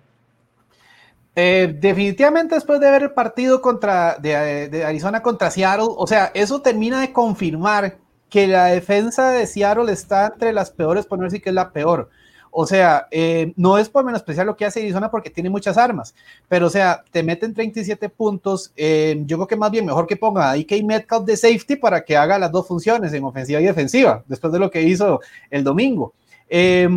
[1.42, 6.62] Eh, definitivamente después de ver el partido contra, de, Arizona contra Seattle, o sea, eso
[6.62, 7.98] termina de confirmar
[8.30, 11.72] que la defensa de Seattle está entre las peores, por no decir que es la
[11.72, 12.10] peor.
[12.52, 16.14] O sea, eh, no es por menospreciar lo que hace Arizona porque tiene muchas armas,
[16.50, 18.74] pero o sea, te meten 37 puntos.
[18.76, 22.04] Eh, yo creo que más bien mejor que ponga a DK Metcalf de safety para
[22.04, 25.64] que haga las dos funciones en ofensiva y defensiva, después de lo que hizo el
[25.64, 26.14] domingo.
[26.50, 26.90] Eh,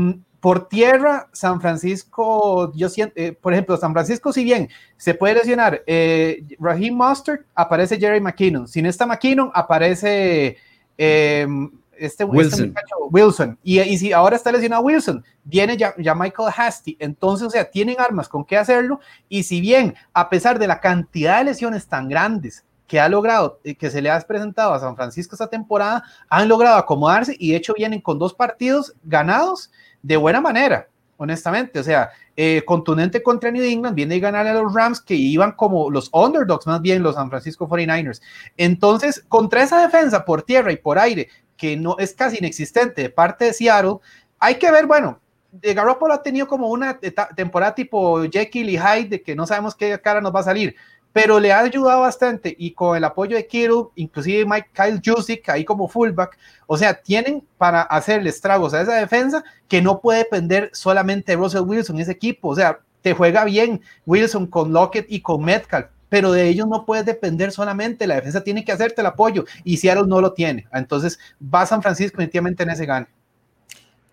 [0.42, 5.36] por tierra, San Francisco, yo siento, eh, por ejemplo, San Francisco, si bien se puede
[5.36, 8.66] lesionar eh, Raheem Mustard, aparece Jerry McKinnon.
[8.66, 10.56] Sin esta McKinnon, aparece
[10.98, 11.46] eh,
[11.92, 12.74] este, este, Wilson.
[12.76, 13.58] Este Wilson.
[13.62, 16.96] Y, y, si ahora está lesionado Wilson, viene ya, ya, Michael Hasty.
[16.98, 18.98] Entonces, o sea, tienen armas con qué hacerlo.
[19.28, 23.60] Y si bien, a pesar de la cantidad de lesiones tan grandes que ha logrado,
[23.64, 27.50] eh, que se le ha presentado a San Francisco esta temporada, han logrado acomodarse y
[27.50, 29.70] de hecho vienen con dos partidos ganados
[30.02, 31.78] de buena manera, honestamente.
[31.78, 35.52] O sea, eh, contundente contra New England, viene a ganar a los Rams que iban
[35.52, 38.20] como los underdogs, más bien los San Francisco 49ers.
[38.56, 43.10] Entonces, contra esa defensa por tierra y por aire, que no es casi inexistente de
[43.10, 43.98] parte de Seattle,
[44.38, 45.20] hay que ver, bueno,
[45.52, 46.98] Garoppolo ha tenido como una
[47.36, 50.74] temporada tipo Jekyll y Hyde, de que no sabemos qué cara nos va a salir,
[51.12, 55.48] pero le ha ayudado bastante y con el apoyo de Kittle, inclusive Mike Kyle Jusic
[55.48, 60.20] ahí como fullback, o sea, tienen para hacerle estragos a esa defensa que no puede
[60.20, 65.06] depender solamente de Russell Wilson, ese equipo, o sea, te juega bien Wilson con Lockett
[65.08, 69.00] y con Metcalf, pero de ellos no puedes depender solamente, la defensa tiene que hacerte
[69.00, 70.66] el apoyo y Seattle no lo tiene.
[70.72, 73.06] Entonces va San Francisco definitivamente en ese gane.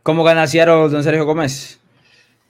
[0.02, 1.80] ¿Cómo gana Seattle, don Sergio Gómez?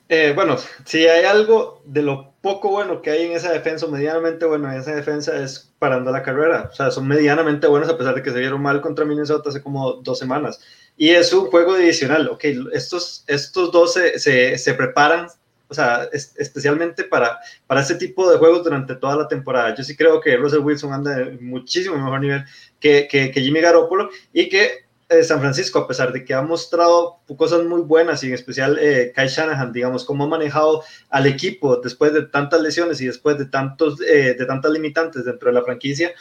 [0.07, 4.45] Eh, bueno, si hay algo de lo poco bueno que hay en esa defensa, medianamente
[4.45, 6.69] bueno en esa defensa, es parando la carrera.
[6.71, 9.61] O sea, son medianamente buenos a pesar de que se vieron mal contra Minnesota hace
[9.61, 10.59] como dos semanas.
[10.97, 12.29] Y es un juego adicional.
[12.29, 15.27] Ok, estos, estos dos se, se, preparan
[15.69, 19.75] o sea, es, especialmente para, para este tipo de juegos durante toda la temporada.
[19.75, 22.43] Yo sí creo que Russell Wilson anda en muchísimo mejor nivel
[22.79, 26.41] que, que, que Jimmy Garoppolo y que eh, San Francisco, a pesar de que ha
[26.43, 31.25] mostrado cosas muy buenas y en especial eh, Kai Shanahan, digamos, cómo ha manejado al
[31.25, 35.55] equipo después de tantas lesiones y después de, tantos, eh, de tantas limitantes dentro de
[35.55, 36.13] la franquicia,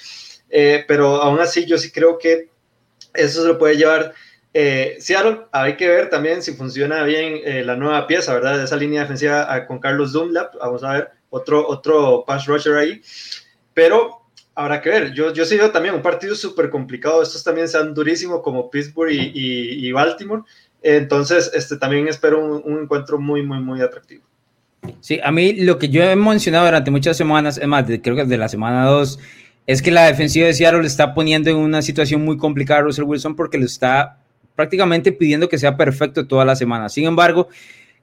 [0.48, 2.48] eh, pero aún así yo sí creo que
[3.12, 4.14] eso se lo puede llevar
[4.55, 8.62] eh, Seattle, hay que ver también si funciona bien la nueva pieza, ¿verdad?
[8.62, 13.03] Esa línea defensiva ah, con Carlos Dunlap, vamos a ver, otro, otro pass rusher ahí,
[13.74, 14.18] pero
[14.59, 15.14] habrá que ver.
[15.14, 19.12] Yo, yo sí veo también un partido súper complicado, estos también sean durísimos como Pittsburgh
[19.12, 20.42] y, y, y Baltimore,
[20.83, 24.25] entonces este, también espero un, un, encuentro muy, muy, muy atractivo.
[25.01, 28.23] Sí, a mí lo que yo he mencionado durante muchas semanas, es más, creo que
[28.23, 29.21] desde la semana 2,
[29.68, 32.83] es que la defensiva de Seattle le está poniendo en una situación muy complicada a
[32.83, 34.18] Russell Wilson porque lo está
[34.57, 36.88] prácticamente pidiendo que sea perfecto toda la semana.
[36.88, 37.49] Sin embargo,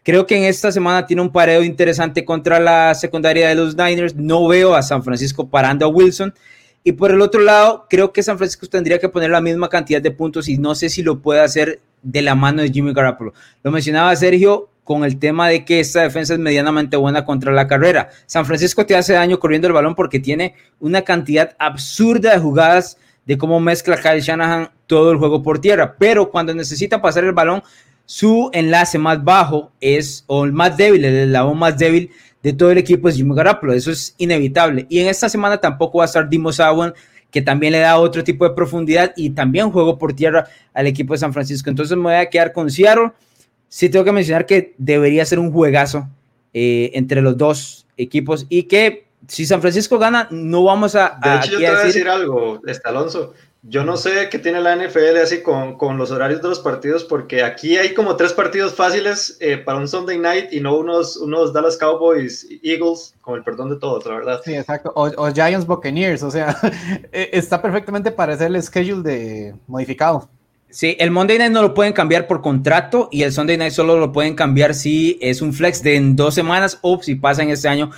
[0.05, 4.15] creo que en esta semana tiene un pareo interesante contra la secundaria de los Niners.
[4.15, 6.33] No veo a San Francisco parando a Wilson.
[6.83, 9.99] Y por el otro lado, creo que San Francisco tendría que poner la misma cantidad
[9.99, 13.33] de puntos y no sé si lo puede hacer de la mano de Jimmy Garoppolo.
[13.63, 17.65] Lo mencionaba Sergio, con el tema de que esta defensa es medianamente buena contra la
[17.65, 18.09] carrera.
[18.27, 22.99] San Francisco te hace daño corriendo el balón porque tiene una cantidad absurda de jugadas
[23.25, 27.31] de cómo mezcla Kyle Shanahan todo el juego por tierra, pero cuando necesita pasar el
[27.31, 27.63] balón,
[28.05, 32.11] su enlace más bajo es, o el más débil, el eslabón más débil
[32.43, 34.85] de todo el equipo es Jimmy Garoppolo, eso es inevitable.
[34.89, 36.93] Y en esta semana tampoco va a estar Dimo Sawan,
[37.31, 41.13] que también le da otro tipo de profundidad y también juego por tierra al equipo
[41.13, 41.69] de San Francisco.
[41.69, 43.11] Entonces me voy a quedar con Seattle
[43.75, 46.07] sí tengo que mencionar que debería ser un juegazo
[46.53, 51.19] eh, entre los dos equipos y que si San Francisco gana, no vamos a.
[51.21, 53.33] De hecho, yo te voy a decir, algo, este Alonso.
[53.67, 57.03] Yo no sé qué tiene la NFL así con, con, los horarios de los partidos,
[57.03, 61.17] porque aquí hay como tres partidos fáciles eh, para un Sunday night y no unos,
[61.17, 64.41] unos Dallas Cowboys, Eagles, con el perdón de todos, la verdad.
[64.45, 64.91] Sí, exacto.
[64.95, 66.55] O, o Giants Buccaneers, o sea,
[67.11, 70.29] e, está perfectamente para hacer el schedule de modificado.
[70.75, 73.97] Sí, el Monday Night no lo pueden cambiar por contrato y el Sunday Night solo
[73.97, 77.49] lo pueden cambiar si es un flex de en dos semanas o si pasa en
[77.49, 77.91] este año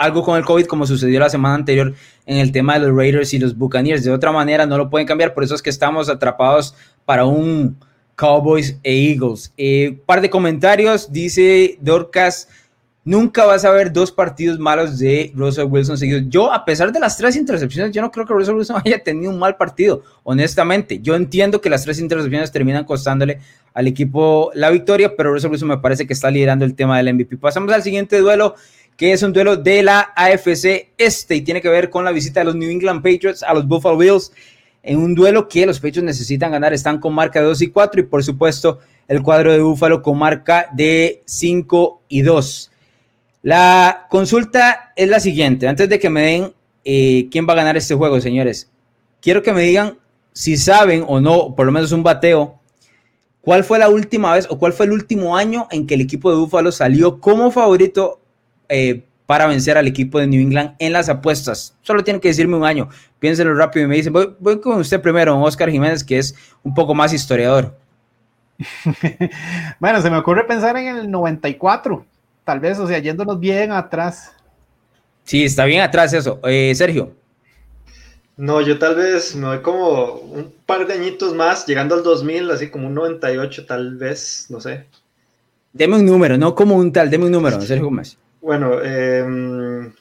[0.00, 1.94] algo con el COVID como sucedió la semana anterior
[2.26, 4.02] en el tema de los Raiders y los Buccaneers.
[4.02, 7.78] De otra manera no lo pueden cambiar, por eso es que estamos atrapados para un
[8.16, 9.52] Cowboys e Eagles.
[9.56, 12.48] Eh, par de comentarios, dice Dorcas.
[13.08, 16.24] Nunca vas a ver dos partidos malos de Russell Wilson seguidos.
[16.28, 19.30] Yo, a pesar de las tres intercepciones, yo no creo que Russell Wilson haya tenido
[19.30, 21.00] un mal partido, honestamente.
[21.00, 23.38] Yo entiendo que las tres intercepciones terminan costándole
[23.72, 27.14] al equipo la victoria, pero Russell Wilson me parece que está liderando el tema del
[27.14, 27.38] MVP.
[27.38, 28.56] Pasamos al siguiente duelo,
[28.94, 32.40] que es un duelo de la AFC Este y tiene que ver con la visita
[32.40, 34.32] de los New England Patriots a los Buffalo Bills
[34.82, 36.74] en un duelo que los Patriots necesitan ganar.
[36.74, 40.18] Están con marca de 2 y 4 y por supuesto el cuadro de Buffalo con
[40.18, 42.72] marca de 5 y 2.
[43.42, 45.68] La consulta es la siguiente.
[45.68, 46.52] Antes de que me den
[46.84, 48.70] eh, quién va a ganar este juego, señores,
[49.20, 49.98] quiero que me digan
[50.32, 52.58] si saben o no, por lo menos un bateo,
[53.40, 56.30] cuál fue la última vez o cuál fue el último año en que el equipo
[56.30, 58.20] de Búfalo salió como favorito
[58.68, 61.76] eh, para vencer al equipo de New England en las apuestas.
[61.82, 62.88] Solo tienen que decirme un año.
[63.18, 66.74] Piénsenlo rápido y me dicen, voy, voy con usted primero, Oscar Jiménez, que es un
[66.74, 67.76] poco más historiador.
[69.80, 72.04] bueno, se me ocurre pensar en el 94
[72.48, 74.32] tal vez, o sea, yéndonos bien atrás.
[75.24, 76.40] Sí, está bien atrás eso.
[76.44, 77.12] Eh, Sergio.
[78.38, 82.50] No, yo tal vez me voy como un par de añitos más, llegando al 2000,
[82.50, 84.86] así como un 98 tal vez, no sé.
[85.74, 88.16] Deme un número, no como un tal, deme un número, Sergio Gómez.
[88.40, 89.92] Bueno, eh,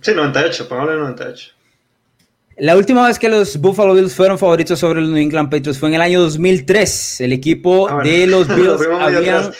[0.00, 1.52] sí, 98, pongámosle 98.
[2.58, 5.88] La última vez que los Buffalo Bills fueron favoritos sobre los New England Patriots fue
[5.88, 7.22] en el año 2003.
[7.22, 9.50] El equipo ah, de los Bills habían.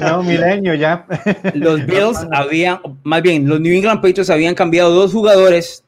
[0.00, 1.04] no, milenio ya.
[1.54, 5.84] Los Bills habían, más bien, los New England Patriots habían cambiado dos jugadores.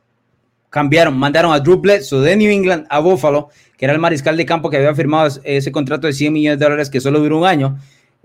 [0.70, 4.46] Cambiaron, mandaron a Drew Bledsoe de New England a Buffalo, que era el mariscal de
[4.46, 7.46] campo que había firmado ese contrato de 100 millones de dólares que solo duró un
[7.46, 7.78] año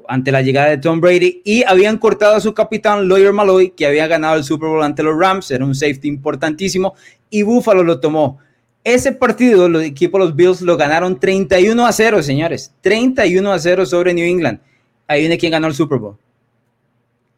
[0.07, 3.85] ante la llegada de Tom Brady y habían cortado a su capitán Lawyer Malloy, que
[3.85, 6.95] había ganado el Super Bowl ante los Rams, era un safety importantísimo,
[7.36, 8.39] y Buffalo lo tomó.
[8.82, 12.74] Ese partido, los equipos, los Bills, lo ganaron 31 a 0, señores.
[12.80, 14.62] 31 a 0 sobre New England.
[15.06, 16.17] Ahí viene quien ganó el Super Bowl.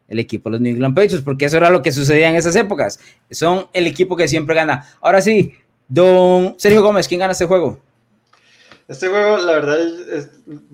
[0.08, 3.00] El equipo, los New England Patriots, porque eso era lo que sucedía en esas épocas.
[3.32, 4.88] Son el equipo que siempre gana.
[5.02, 5.56] Ahora sí,
[5.88, 7.80] don Sergio Gómez, ¿quién gana este juego?
[8.88, 9.80] Este juego, la verdad,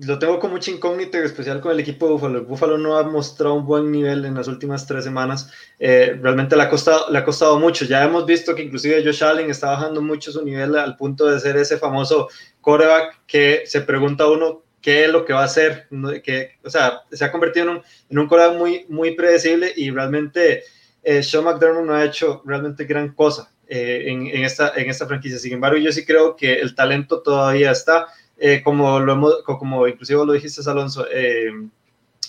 [0.06, 2.44] lo tengo con mucha incógnita, en especial con el equipo de Buffalo.
[2.44, 5.50] Buffalo no ha mostrado un buen nivel en las últimas tres semanas.
[5.80, 7.84] Eh, realmente le ha, costado, le ha costado mucho.
[7.84, 11.40] Ya hemos visto que inclusive Josh Allen está bajando mucho su nivel al punto de
[11.40, 12.28] ser ese famoso
[12.60, 15.88] coreback que se pregunta uno qué es lo que va a hacer.
[16.22, 19.90] Que, o sea, se ha convertido en un, en un coreback muy, muy predecible y
[19.90, 20.62] realmente
[21.02, 23.53] eh, Sean McDermott no ha hecho realmente gran cosa.
[23.66, 25.38] Eh, en, esta, en esta franquicia.
[25.38, 29.88] Sin embargo, yo sí creo que el talento todavía está, eh, como, lo hemos, como
[29.88, 31.48] inclusive lo dijiste, Alonso, eh,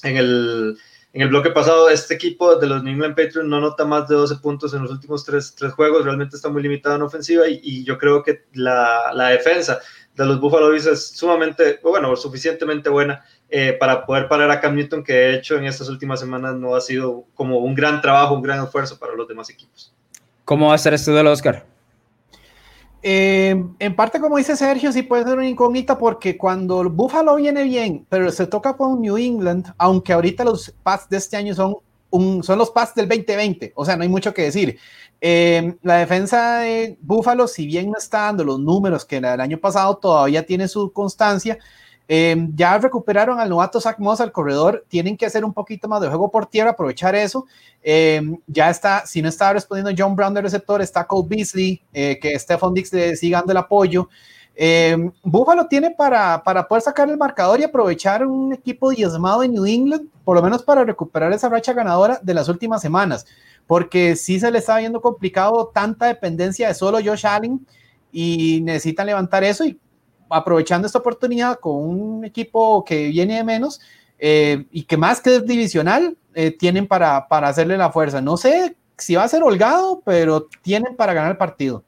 [0.03, 0.77] en, el,
[1.11, 4.15] en el bloque pasado, este equipo de los New England Patriots no nota más de
[4.15, 7.59] 12 puntos en los últimos tres, tres juegos, realmente está muy limitado en ofensiva y,
[7.61, 9.79] y yo creo que la, la, defensa
[10.15, 13.25] de los Buffalo Bills es sumamente, bueno, suficientemente buena
[13.79, 16.81] para poder parar a Cam Newton, que de hecho en estas últimas semanas no ha
[16.81, 19.95] sido como un gran trabajo, un gran esfuerzo para los demás equipos.
[20.45, 21.65] ¿Cómo va a ser este duelo, Oscar?
[23.01, 27.63] Eh, en parte, como dice Sergio, sí puede ser una incógnita porque cuando Buffalo viene
[27.63, 31.75] bien, pero se toca con New England, aunque ahorita los pads de este año son,
[32.43, 34.79] son los pads del 2020, o sea, no hay mucho que decir.
[35.21, 39.59] Eh, la defensa de Buffalo, si bien no está dando los números que el año
[39.59, 41.57] pasado, todavía tiene su constancia.
[42.07, 46.01] Em, ya recuperaron al novato Zach Moss al corredor, tienen que hacer un poquito más
[46.01, 47.45] de juego por tierra, aprovechar eso.
[47.81, 52.19] Em, ya está, si no estaba respondiendo John Brown de receptor, está Cole Beasley, eh,
[52.21, 54.07] que Stephon Dix le sigue dando el apoyo.
[54.55, 59.53] Eh, Buffalo tiene para, para poder sacar el marcador y aprovechar un equipo diezmado en
[59.53, 63.25] New England, por lo menos para recuperar esa racha ganadora de las últimas semanas,
[63.67, 67.65] porque sí se le está viendo complicado tanta dependencia de solo Josh Allen
[68.13, 69.77] y necesitan levantar eso y
[70.29, 73.79] aprovechando esta oportunidad con un equipo que viene de menos
[74.19, 78.21] eh, y que más que es divisional, eh, tienen para, para hacerle la fuerza.
[78.21, 81.83] No sé si va a ser holgado, pero tienen para ganar el partido.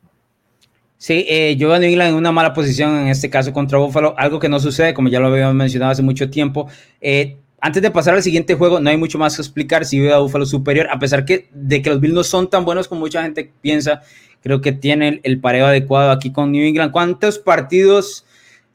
[0.98, 4.16] Sí, yo veo a New England en una mala posición en este caso contra Buffalo,
[4.18, 6.68] algo que no sucede, como ya lo habíamos mencionado hace mucho tiempo.
[7.02, 9.86] Eh, antes de pasar al siguiente juego, no hay mucho más que explicar.
[9.86, 12.66] Si veo a Buffalo superior, a pesar que, de que los Bills no son tan
[12.66, 14.02] buenos como mucha gente piensa,
[14.42, 16.92] creo que tienen el pareo adecuado aquí con New England.
[16.92, 18.26] ¿Cuántos partidos?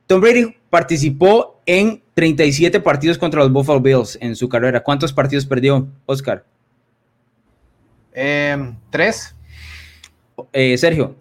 [0.07, 4.83] Tom Brady participó en 37 partidos contra los Buffalo Bills en su carrera.
[4.83, 6.45] ¿Cuántos partidos perdió, Oscar?
[8.13, 9.35] Eh, tres.
[10.53, 11.15] Eh, Sergio.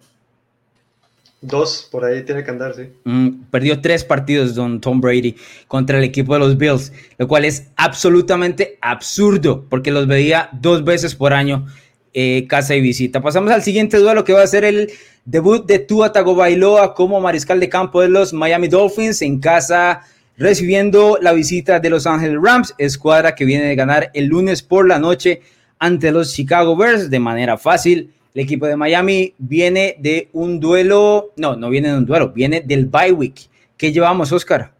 [1.40, 2.88] Dos, por ahí tiene que andar, sí.
[3.02, 5.34] Mm, perdió tres partidos don Tom Brady
[5.66, 10.84] contra el equipo de los Bills, lo cual es absolutamente absurdo porque los veía dos
[10.84, 11.66] veces por año
[12.14, 13.20] eh, casa y visita.
[13.20, 14.90] Pasamos al siguiente duelo que va a ser el
[15.24, 20.02] debut de Tua Tagovailoa como mariscal de campo de los Miami Dolphins en casa
[20.36, 24.88] recibiendo la visita de Los Angeles Rams, escuadra que viene de ganar el lunes por
[24.88, 25.42] la noche
[25.78, 28.12] ante los Chicago Bears de manera fácil.
[28.34, 32.60] El equipo de Miami viene de un duelo, no, no viene de un duelo, viene
[32.60, 33.48] del bye week.
[33.76, 34.72] ¿Qué llevamos, Oscar?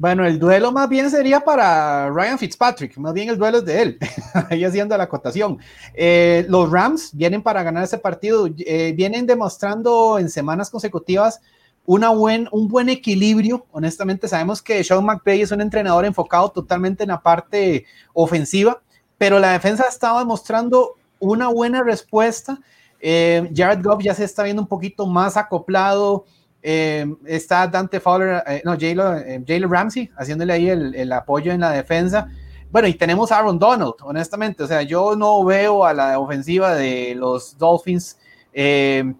[0.00, 3.82] Bueno, el duelo más bien sería para Ryan Fitzpatrick, más bien el duelo es de
[3.82, 3.98] él,
[4.48, 5.58] ahí haciendo la acotación.
[5.92, 11.42] Eh, los Rams vienen para ganar ese partido, eh, vienen demostrando en semanas consecutivas
[11.84, 13.66] una buen, un buen equilibrio.
[13.72, 17.84] Honestamente, sabemos que Sean McVay es un entrenador enfocado totalmente en la parte
[18.14, 18.80] ofensiva,
[19.18, 22.58] pero la defensa ha estado demostrando una buena respuesta.
[23.00, 26.24] Eh, Jared Goff ya se está viendo un poquito más acoplado.
[26.62, 31.70] Eh, está Dante Fowler, eh, no, Jalen eh, Ramsey haciéndole ahí el, apoyo en la
[31.70, 32.28] defensa.
[32.70, 34.62] Bueno, y tenemos a Aaron Donald, honestamente.
[34.62, 38.18] O sea, yo no veo a la ofensiva de los Dolphins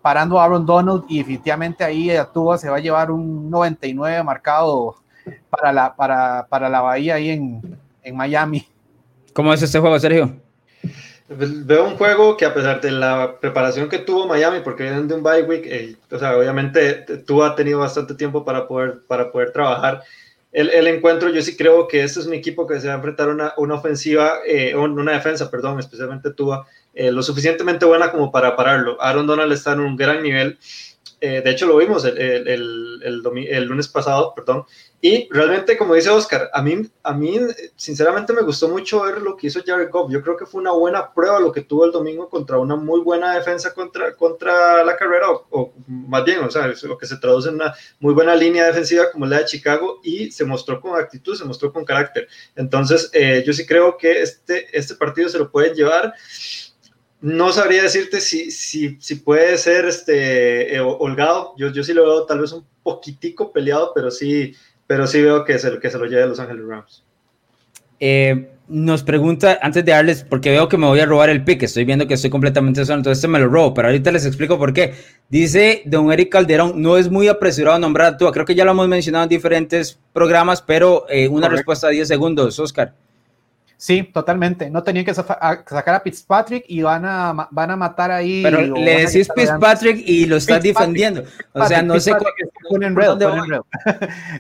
[0.03, 4.97] parando a Aaron Donald y definitivamente ahí Tua se va a llevar un 99 marcado
[5.49, 8.67] para la, para, para la Bahía ahí en, en Miami.
[9.33, 10.37] ¿Cómo es este juego, Sergio?
[11.33, 15.15] Veo un juego que a pesar de la preparación que tuvo Miami, porque vienen de
[15.15, 19.31] un bye week, eh, o sea, obviamente tú ha tenido bastante tiempo para poder, para
[19.31, 20.03] poder trabajar.
[20.51, 22.97] El, el, encuentro, yo sí creo que este es un equipo que se va a
[22.97, 28.33] enfrentar una, una, ofensiva, eh, una defensa, perdón, especialmente Tua, eh, lo suficientemente buena como
[28.33, 29.01] para pararlo.
[29.01, 30.59] Aaron Donald está en un gran nivel.
[31.21, 34.65] Eh, de hecho, lo vimos el, el, el, lunes pasado, perdón.
[35.03, 37.39] Y realmente, como dice Oscar, a mí, a mí,
[37.77, 40.11] sinceramente, me gustó mucho ver lo que hizo Jared Goff.
[40.11, 43.01] Yo creo que fue una buena prueba lo que tuvo el domingo contra una muy
[43.01, 47.19] buena defensa contra, contra la carrera, o, o más bien, o sea, lo que se
[47.19, 50.99] traduce en una muy buena línea defensiva como la de Chicago, y se mostró con
[50.99, 52.29] actitud, se mostró con carácter.
[52.57, 56.15] Entonces, eh, yo sí creo que este, este partido se lo pueden llevar
[57.21, 61.55] no sabría decirte si, si, si puede ser este, eh, holgado.
[61.57, 64.55] Yo, yo sí lo veo tal vez un poquitico peleado, pero sí,
[64.87, 67.05] pero sí veo que se, que se lo lleve a Los Ángeles Rams.
[68.01, 71.65] Eh, nos pregunta, antes de darles, porque veo que me voy a robar el pick,
[71.65, 74.59] estoy viendo que estoy completamente solo, entonces este me lo robo, pero ahorita les explico
[74.59, 74.95] por qué.
[75.29, 78.71] Dice don Eric Calderón, no es muy apresurado nombrar a Tua, creo que ya lo
[78.71, 81.57] hemos mencionado en diferentes programas, pero eh, una Correcto.
[81.57, 82.95] respuesta a 10 segundos, Oscar.
[83.81, 84.69] Sí, totalmente.
[84.69, 88.43] No tenían que sacar a Fitzpatrick y van a, van a matar ahí.
[88.43, 91.25] Pero le decís Fitzpatrick y lo estás defendiendo.
[91.55, 93.09] O sea, no sé cuál, red,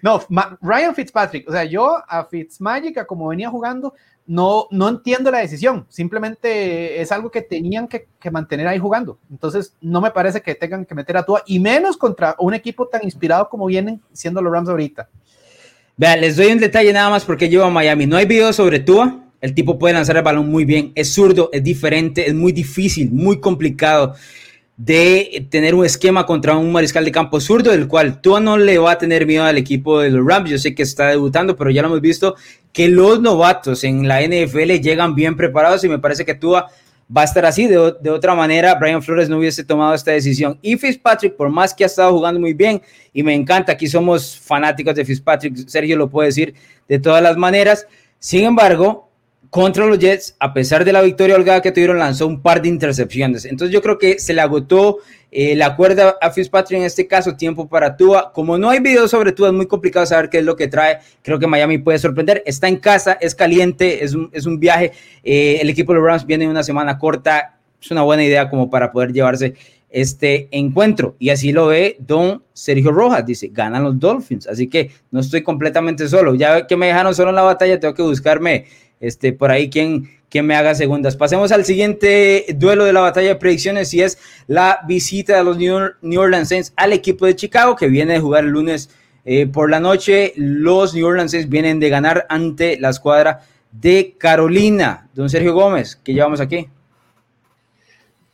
[0.03, 0.21] No,
[0.61, 1.49] Ryan Fitzpatrick.
[1.49, 3.95] O sea, yo a Fitzmagic, a como venía jugando,
[4.27, 5.87] no, no entiendo la decisión.
[5.89, 9.19] Simplemente es algo que tenían que, que, mantener ahí jugando.
[9.31, 12.89] Entonces, no me parece que tengan que meter a Tua y menos contra un equipo
[12.89, 15.09] tan inspirado como vienen siendo los Rams ahorita.
[15.97, 18.07] Vean, les doy un detalle nada más porque llevo a Miami.
[18.07, 20.93] No hay video sobre Tua el tipo puede lanzar el balón muy bien.
[20.95, 24.15] Es zurdo, es diferente, es muy difícil, muy complicado
[24.77, 28.79] de tener un esquema contra un mariscal de campo zurdo, del cual tú no le
[28.79, 30.49] va a tener miedo al equipo de los Rams.
[30.49, 32.35] Yo sé que está debutando, pero ya lo hemos visto
[32.73, 36.69] que los novatos en la NFL llegan bien preparados y me parece que Tua
[37.15, 37.67] va a estar así.
[37.67, 40.59] De, de, otra manera, Brian Flores no hubiese tomado esta decisión.
[40.63, 42.81] Y Fitzpatrick, por más que ha estado jugando muy bien
[43.13, 46.55] y me encanta, aquí somos fanáticos de Fitzpatrick, Sergio lo puede decir
[46.89, 47.87] de todas las maneras.
[48.19, 49.10] Sin embargo,
[49.51, 52.69] contra los Jets, a pesar de la victoria holgada que tuvieron, lanzó un par de
[52.69, 53.45] intercepciones.
[53.45, 54.99] Entonces yo creo que se le agotó
[55.33, 58.33] eh, la cuerda a Fitzpatrick en este caso, tiempo para Tua.
[58.33, 61.01] Como no hay video sobre Tua, es muy complicado saber qué es lo que trae.
[61.23, 62.45] Creo que Miami puede sorprender.
[62.47, 64.93] Está en casa, es caliente, es un, es un viaje.
[65.25, 67.59] Eh, el equipo de los Rams viene en una semana corta.
[67.83, 69.55] Es una buena idea como para poder llevarse
[69.89, 71.17] este encuentro.
[71.19, 74.47] Y así lo ve don Sergio Rojas, dice, ganan los Dolphins.
[74.47, 76.37] Así que no estoy completamente solo.
[76.37, 78.67] Ya que me dejaron solo en la batalla, tengo que buscarme
[79.01, 81.17] este, por ahí quien, quien me haga segundas.
[81.17, 85.59] Pasemos al siguiente duelo de la batalla de predicciones y es la visita de los
[85.59, 88.91] New Orleans Saints al equipo de Chicago que viene de jugar el lunes
[89.25, 90.33] eh, por la noche.
[90.37, 93.41] Los New Orleans Saints vienen de ganar ante la escuadra
[93.73, 95.09] de Carolina.
[95.15, 96.69] Don Sergio Gómez, ¿qué llevamos aquí?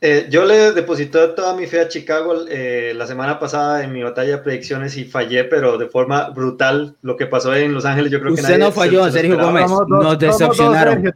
[0.08, 4.04] Eh, yo le deposité toda mi fe a Chicago eh, la semana pasada en mi
[4.04, 6.94] batalla de predicciones y fallé, pero de forma brutal.
[7.02, 9.68] Lo que pasó en Los Ángeles, yo creo que Usted no falló, Sergio Gómez.
[9.88, 11.12] nos decepcionaron.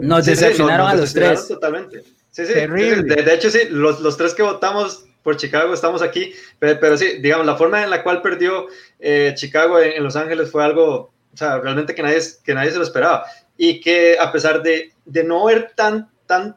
[0.00, 1.46] nos decepcionaron a los tres.
[1.46, 2.02] Totalmente.
[2.32, 2.52] Sí, sí.
[2.52, 7.46] De, hecho, sí, los, los, tres que votamos por Chicago estamos aquí, pero, sí, digamos,
[7.46, 8.66] la forma en la cual perdió
[8.98, 12.78] eh, Chicago en, Los Ángeles fue algo, o sea, realmente que nadie, que nadie se
[12.78, 13.24] lo esperaba.
[13.56, 16.08] Y que a pesar de, de no ver tan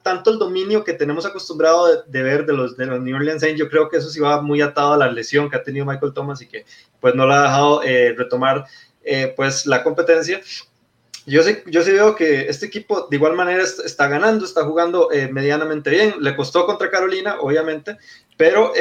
[0.03, 3.59] tanto el dominio que tenemos acostumbrado de, ver de los, de los New Orleans Saints,
[3.59, 6.13] yo creo que eso sí va muy atado a la lesión que ha tenido Michael
[6.13, 6.65] Thomas y que
[6.99, 8.65] pues no lo ha dejado eh, retomar
[9.03, 10.41] eh, pues la competencia.
[11.25, 15.11] Yo sí, yo sí veo que este equipo de igual manera está ganando, está jugando
[15.11, 16.15] eh, medianamente bien.
[16.19, 17.97] Le costó contra Carolina, obviamente,
[18.37, 18.73] pero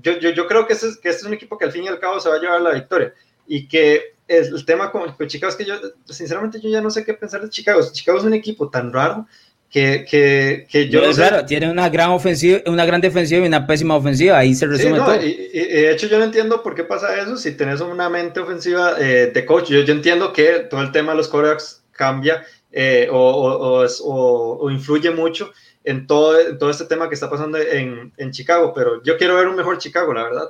[0.00, 1.84] yo, yo, yo, creo que este, es, que este es un equipo que al fin
[1.84, 3.12] y al cabo se va a llevar la victoria.
[3.46, 7.04] Y que el, tema con, con Chicago es que yo, sinceramente, yo ya no sé
[7.04, 7.80] qué pensar de Chicago.
[7.90, 9.26] Chicago es un equipo tan raro
[9.70, 11.02] que, que, que yo...
[11.12, 14.98] claro, tiene una gran ofensiva, una gran defensiva y una pésima ofensiva, ahí se resume
[14.98, 15.22] todo.
[15.22, 18.94] Y, de hecho yo no entiendo por qué pasa eso, si tenés una mente ofensiva
[18.98, 23.08] eh, de coach, yo, yo, entiendo que todo el tema de los corebacks cambia eh,
[23.10, 25.52] o, o, o, o, influye mucho
[25.84, 29.36] en todo, en todo este tema que está pasando en, en Chicago, pero yo quiero
[29.36, 30.48] ver un mejor Chicago, la verdad.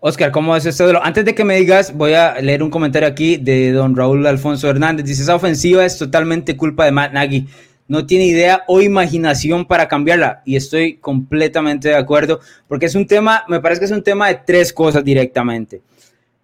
[0.00, 0.84] Oscar, ¿cómo es esto?
[1.02, 4.70] Antes de que me digas, voy a leer un comentario aquí de don Raúl Alfonso
[4.70, 5.04] Hernández.
[5.04, 7.48] Dice, esa ofensiva es totalmente culpa de Matt Nagy
[7.88, 10.42] no tiene idea o imaginación para cambiarla.
[10.44, 14.28] Y estoy completamente de acuerdo, porque es un tema, me parece que es un tema
[14.28, 15.80] de tres cosas directamente.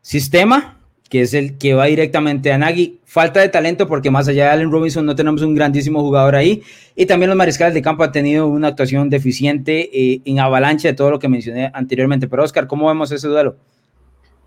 [0.01, 2.99] Sistema, que es el que va directamente a Nagy.
[3.05, 6.63] Falta de talento, porque más allá de Allen Robinson no tenemos un grandísimo jugador ahí.
[6.97, 10.95] Y también los mariscales de campo han tenido una actuación deficiente eh, en avalancha de
[10.95, 12.27] todo lo que mencioné anteriormente.
[12.27, 13.57] Pero Oscar, ¿cómo vemos ese duelo?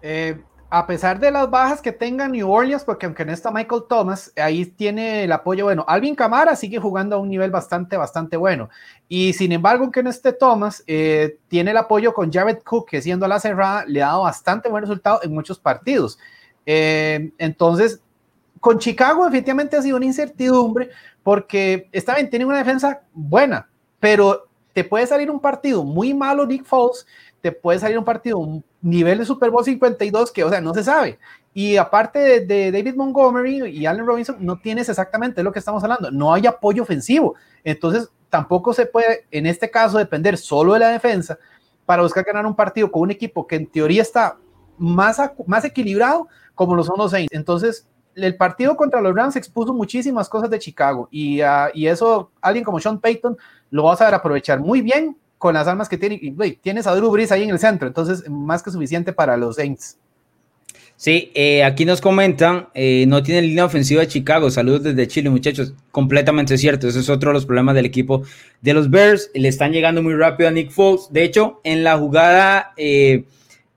[0.01, 0.35] Eh,
[0.69, 4.33] a pesar de las bajas que tenga New Orleans, porque aunque no está Michael Thomas,
[4.35, 5.85] ahí tiene el apoyo bueno.
[5.87, 8.69] Alvin Camara sigue jugando a un nivel bastante, bastante bueno.
[9.07, 13.01] Y sin embargo, aunque no esté Thomas, eh, tiene el apoyo con Jared Cook, que
[13.01, 16.19] siendo la cerrada, le ha dado bastante buen resultado en muchos partidos.
[16.65, 18.01] Eh, entonces,
[18.59, 20.89] con Chicago efectivamente ha sido una incertidumbre,
[21.23, 23.69] porque esta vez tiene una defensa buena,
[24.01, 27.07] pero te puede salir un partido muy malo Nick Foles
[27.41, 30.83] te puede salir un partido, nivel de Super Bowl 52 que, o sea, no se
[30.83, 31.19] sabe.
[31.53, 36.11] Y aparte de, David Montgomery y Allen Robinson, no tienes exactamente lo que estamos hablando.
[36.11, 37.35] No hay apoyo ofensivo.
[37.63, 41.37] Entonces, tampoco se puede, en este caso, depender solo de la defensa
[41.85, 44.37] para buscar ganar un partido con un equipo que en teoría está
[44.77, 47.33] más, más equilibrado como lo son los Saints.
[47.33, 52.31] Entonces, el partido contra los Rams expuso muchísimas cosas de Chicago y, uh, y eso
[52.41, 53.37] alguien como Sean Payton
[53.69, 56.19] lo va a saber aprovechar muy bien con las armas que tiene.
[56.21, 59.55] Y, tienes a Drew Brees ahí en el centro, entonces más que suficiente para los
[59.55, 59.97] Saints.
[60.99, 64.49] Sí, eh, aquí nos comentan, eh, no tiene línea ofensiva de Chicago.
[64.49, 65.75] Saludos desde Chile, muchachos.
[65.91, 66.87] Completamente cierto.
[66.87, 68.23] Ese es otro de los problemas del equipo
[68.61, 69.29] de los Bears.
[69.35, 71.07] Le están llegando muy rápido a Nick Foles.
[71.11, 73.25] De hecho, en la jugada, eh,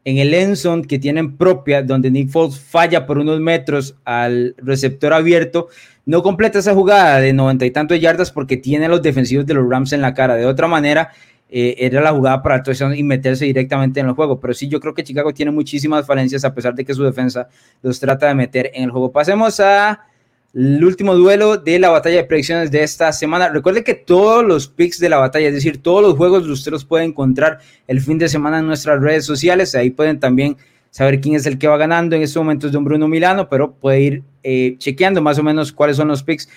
[0.07, 5.13] en el Enson que tienen propia, donde Nick Foles falla por unos metros al receptor
[5.13, 5.69] abierto,
[6.07, 9.53] no completa esa jugada de noventa y tantos yardas porque tiene a los defensivos de
[9.53, 10.37] los Rams en la cara.
[10.37, 11.11] De otra manera,
[11.51, 14.39] eh, era la jugada para actuación y meterse directamente en el juego.
[14.39, 17.49] Pero sí, yo creo que Chicago tiene muchísimas falencias a pesar de que su defensa
[17.83, 19.11] los trata de meter en el juego.
[19.11, 20.07] Pasemos a
[20.55, 23.49] el último duelo de la batalla de predicciones de esta semana.
[23.49, 26.85] Recuerde que todos los picks de la batalla, es decir, todos los juegos, usted los
[26.85, 29.75] puede encontrar el fin de semana en nuestras redes sociales.
[29.75, 30.57] Ahí pueden también
[30.91, 33.73] saber quién es el que va ganando en estos momentos de un Bruno Milano, pero
[33.73, 36.49] puede ir eh, chequeando más o menos cuáles son los picks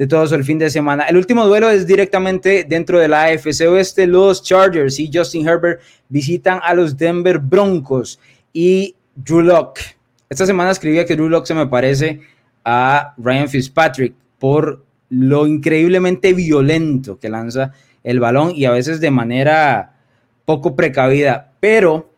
[0.00, 1.04] de todos el fin de semana.
[1.04, 4.06] El último duelo es directamente dentro de la AFC Oeste.
[4.06, 8.18] Los Chargers y Justin Herbert visitan a los Denver Broncos
[8.50, 9.98] y Drew Locke.
[10.30, 12.22] Esta semana escribía que Drew Locke se me parece
[12.64, 17.72] a Ryan Fitzpatrick por lo increíblemente violento que lanza
[18.02, 19.96] el balón y a veces de manera
[20.46, 22.09] poco precavida, pero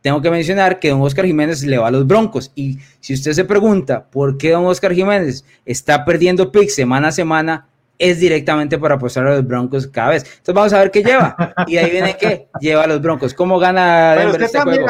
[0.00, 2.52] tengo que mencionar que don Oscar Jiménez le va a los Broncos.
[2.54, 7.12] Y si usted se pregunta por qué don Oscar Jiménez está perdiendo picks semana a
[7.12, 7.66] semana,
[7.98, 10.22] es directamente para apostar a los Broncos cada vez.
[10.22, 11.54] Entonces vamos a ver qué lleva.
[11.66, 13.34] Y ahí viene qué lleva a los Broncos.
[13.34, 14.84] ¿Cómo gana pero usted este también,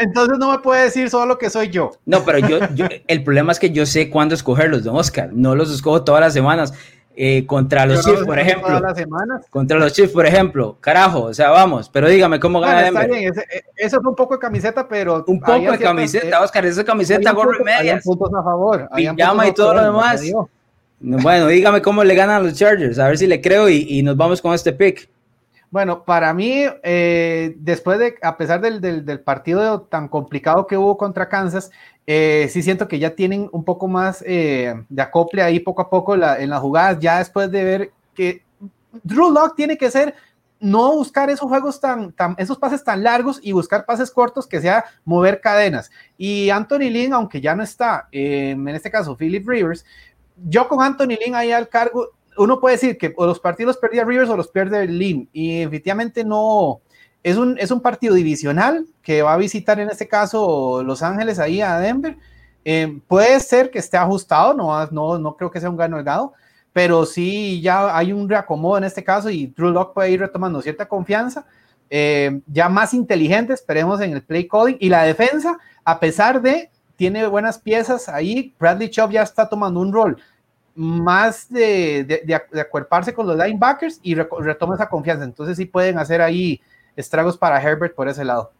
[0.00, 1.92] entonces no me puede decir solo que soy yo.
[2.04, 2.58] No, pero yo,
[3.06, 5.30] el problema es que yo sé cuándo escogerlos, don Oscar.
[5.32, 6.74] No los escojo todas las semanas.
[7.14, 8.80] Eh, contra los Chiefs, por ejemplo.
[9.50, 10.76] Contra los Chiefs, por ejemplo.
[10.80, 13.10] Carajo, o sea, vamos, pero dígame cómo gana Denver.
[13.12, 15.24] Eh, eso fue un poco de camiseta, pero.
[15.26, 18.02] Un poco de camiseta, Oscar, eso es camiseta, gorro y medias.
[18.02, 18.88] puntos a favor.
[18.94, 20.22] Pijama y todo lo demás.
[21.00, 24.40] Bueno, dígame cómo le ganan los Chargers, a ver si le creo y, nos vamos
[24.40, 25.08] con este pick.
[25.70, 30.98] Bueno, para mí, eh, después de, a pesar del, del, partido tan complicado que hubo
[30.98, 31.70] contra Kansas,
[32.06, 35.90] eh, sí siento que ya tienen un poco más eh, de acople ahí poco a
[35.90, 38.42] poco en las jugadas, ya después de ver que
[39.02, 40.14] Drew Lock tiene que ser
[40.58, 44.84] no buscar esos juegos tan, esos pases tan largos y buscar pases cortos que sea
[45.04, 45.90] mover cadenas.
[46.16, 49.84] Y Anthony Lynn, aunque ya no está, en este caso Philip Rivers,
[50.48, 54.04] yo con Anthony Lynn ahí al cargo, uno puede decir que o los partidos perdía
[54.04, 56.80] Rivers o los pierde Lynn, y efectivamente no,
[57.22, 61.38] es un, es un partido divisional que va a visitar en este caso Los Ángeles
[61.38, 62.16] ahí a Denver.
[62.64, 66.32] Eh, puede ser que esté ajustado, no, no, no creo que sea un gano delgado,
[66.72, 70.62] pero sí ya hay un reacomodo en este caso y Drew Lock puede ir retomando
[70.62, 71.46] cierta confianza.
[71.90, 76.70] Eh, ya más inteligente, esperemos en el play calling y la defensa, a pesar de
[76.96, 80.16] tiene buenas piezas ahí, Bradley Chubb ya está tomando un rol
[80.74, 85.24] más de, de, de, acuerparse con los linebackers y retoma esa confianza.
[85.24, 86.62] Entonces sí pueden hacer ahí
[86.96, 88.52] estragos para Herbert por ese lado.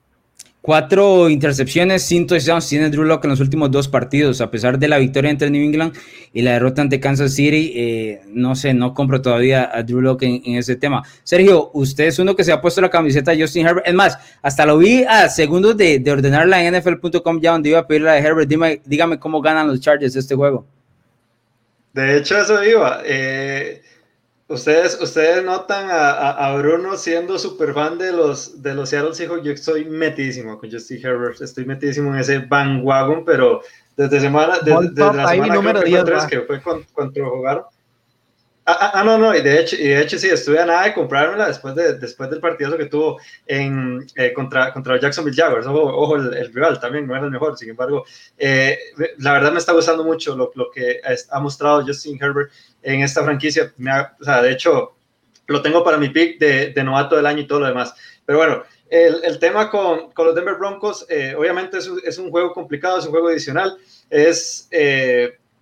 [0.63, 4.87] Cuatro intercepciones, sin touchdowns tiene Drew Locke en los últimos dos partidos, a pesar de
[4.87, 5.93] la victoria entre New England
[6.33, 7.73] y la derrota ante Kansas City.
[7.75, 11.03] Eh, no sé, no compro todavía a Drew Locke en, ese tema.
[11.25, 13.89] Sergio, usted es uno que se ha puesto la camiseta de Justin Herbert.
[13.89, 17.81] Es más, hasta lo vi a segundos de, de ordenarla en NFL.com ya donde iba
[17.81, 18.49] a pedir la de Herbert.
[18.85, 20.65] dígame cómo ganan los Chargers este juego.
[21.93, 23.03] De hecho, eso iba.
[23.05, 23.83] Eh,
[24.53, 29.43] ustedes, ustedes notan a, Bruno siendo súper fan de los, de los Seattle Seahawks.
[29.43, 31.41] Yo estoy metidísimo con Justin Herbert.
[31.41, 33.63] Estoy metidísimo en ese bandwagon, pero
[33.97, 36.61] desde, semana, desde, desde la semana que, fue
[36.93, 37.65] cuando jugaron
[38.65, 40.85] Ah, ah, ah, no, no, y de hecho, y de hecho sí, estuve a nada
[40.85, 45.67] de comprármela después, de, después del partido que tuvo en, eh, contra, contra Jacksonville Jaguars.
[45.67, 48.05] Ojo, ojo el, rival también no era el mejor, sin embargo,
[48.39, 48.79] eh,
[49.19, 51.01] la verdad me está gustando mucho lo, lo, que
[51.31, 52.53] ha mostrado Justin Herbert
[52.85, 53.73] en esta franquicia.
[53.79, 54.95] Me o sea, de hecho,
[55.49, 57.93] lo tengo para mi pick de, de, novato del año y todo lo demás.
[58.25, 62.31] Pero bueno, el, el tema con, con, los Denver Broncos, eh, obviamente es, es, un
[62.31, 63.77] juego complicado, es un juego adicional.
[64.09, 64.69] Es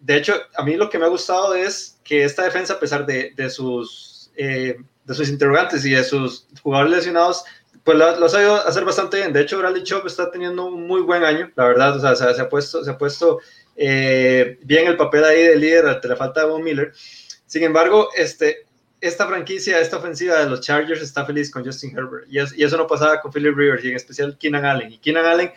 [0.01, 3.07] de hecho, a mí lo que me ha gustado es que esta defensa, a pesar
[3.07, 7.45] de, de sus, eh, de sus interrogantes y de sus jugadores lesionados,
[7.85, 9.33] pues lo, ha sabido hacer bastante bien.
[9.33, 11.97] De hecho, Bradley Chop está teniendo un muy buen año, la verdad.
[11.97, 13.41] O sea, se, ha puesto, se ha puesto
[13.77, 16.93] eh, bien el papel ahí de líder ante la falta de Von Miller.
[17.47, 18.67] Sin embargo, este,
[19.01, 22.27] esta franquicia, esta ofensiva de los Chargers está feliz con Justin Herbert.
[22.29, 24.93] Y, y eso no pasaba con Philip Rivers y en especial Keenan Allen.
[24.93, 25.53] Y Keenan Allen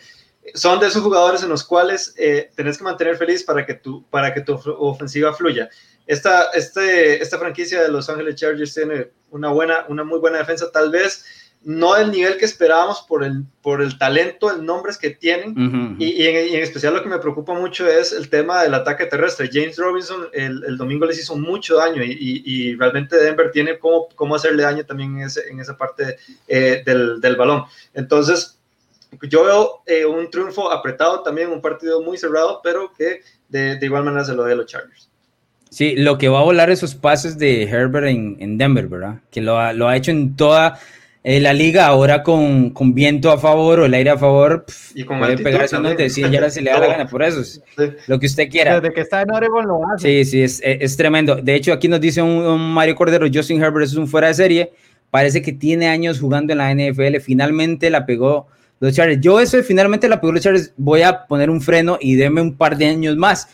[0.52, 4.04] son de esos jugadores en los cuales eh, tenés que mantener feliz para que tu,
[4.10, 5.70] para que tu ofensiva fluya.
[6.06, 10.70] Esta, este, esta franquicia de Los Ángeles Chargers tiene una, buena, una muy buena defensa,
[10.70, 11.24] tal vez
[11.64, 16.26] no del nivel que esperábamos por el, por el talento, el nombres que tienen, y,
[16.26, 19.48] en, especial lo que me preocupa mucho es el tema del ataque terrestre.
[19.50, 24.62] James Robinson el, domingo les hizo mucho daño y, realmente Denver tiene cómo, cómo hacerle
[24.62, 27.64] daño también en, ese, en esa parte eh, del, del balón.
[27.94, 28.58] Entonces,
[29.22, 34.04] yo veo eh, un triunfo apretado también, un partido muy cerrado, pero que de, igual
[34.04, 35.10] manera se lo de los Chargers.
[35.70, 39.20] Sí, lo que va a volar esos pases de Herbert en, Denver, ¿verdad?
[39.30, 40.78] Que lo ha, lo ha hecho en toda
[41.24, 45.04] eh, la liga, ahora con, con, viento a favor o el aire a favor, y
[45.04, 47.40] con puede pegarse unos de 100 yardas se le da la gana, por eso,
[48.06, 48.78] lo que usted quiera.
[48.78, 50.22] Desde que está en Oregon lo hace.
[50.22, 51.36] Sí, sí, es, es, tremendo.
[51.36, 54.72] De hecho, aquí nos dice un, Mario Cordero, Justin Herbert es un fuera de serie,
[55.10, 58.46] parece que tiene años jugando en la NFL, finalmente la pegó
[58.84, 59.20] los Chargers.
[59.20, 62.56] Yo eso finalmente la pegó los Chargers, voy a poner un freno y deme un
[62.56, 63.48] par de años más,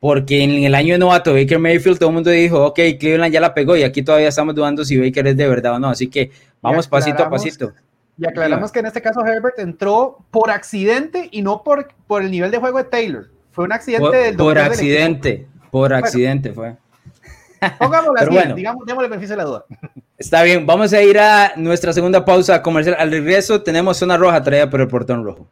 [0.00, 3.40] porque en el año de novato Baker Mayfield todo el mundo dijo, ok, Cleveland ya
[3.40, 6.08] la pegó y aquí todavía estamos dudando si Baker es de verdad o no, así
[6.08, 6.30] que
[6.60, 7.72] vamos pasito a pasito.
[8.18, 12.30] Y aclaramos que en este caso Herbert entró por accidente y no por, por el
[12.30, 13.28] nivel de juego de Taylor.
[13.52, 16.76] Fue un accidente por, del Por accidente, por accidente fue.
[17.78, 19.64] Pongámoslo así, digamos, démosle beneficio de la duda.
[20.18, 22.96] Está bien, vamos a ir a nuestra segunda pausa comercial.
[22.98, 25.46] Al regreso tenemos zona roja traída por el portón rojo.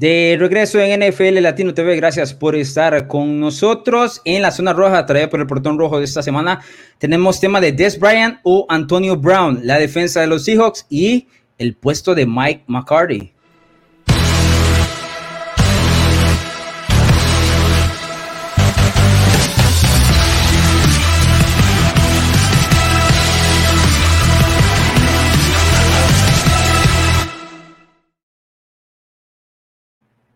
[0.00, 5.04] De regreso en NFL Latino TV, gracias por estar con nosotros en la zona roja,
[5.04, 6.62] traída por el portón rojo de esta semana.
[6.96, 11.28] Tenemos tema de Des Bryant o Antonio Brown, la defensa de los Seahawks y
[11.58, 13.34] el puesto de Mike McCarty.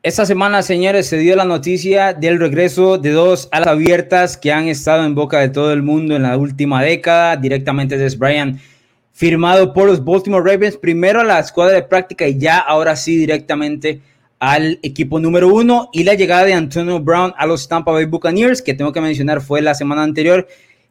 [0.04, 4.68] Esta semana, señores, se dio la noticia del regreso de dos alas abiertas que han
[4.68, 8.60] estado en boca de todo el mundo en la última década, directamente desde Brian,
[9.14, 13.16] firmado por los Baltimore Ravens, primero a la escuadra de práctica y ya ahora sí
[13.16, 14.02] directamente
[14.38, 15.88] al equipo número uno.
[15.90, 19.40] Y la llegada de Antonio Brown a los Tampa Bay Buccaneers, que tengo que mencionar
[19.40, 20.46] fue la semana anterior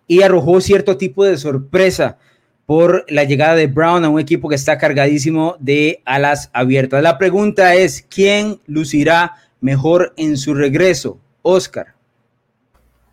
[0.08, 2.18] y arrojó cierto tipo de sorpresa
[2.66, 7.04] por la llegada de Brown a un equipo que está cargadísimo de alas abiertas.
[7.04, 11.20] La pregunta es, ¿quién lucirá mejor en su regreso?
[11.42, 11.94] Oscar.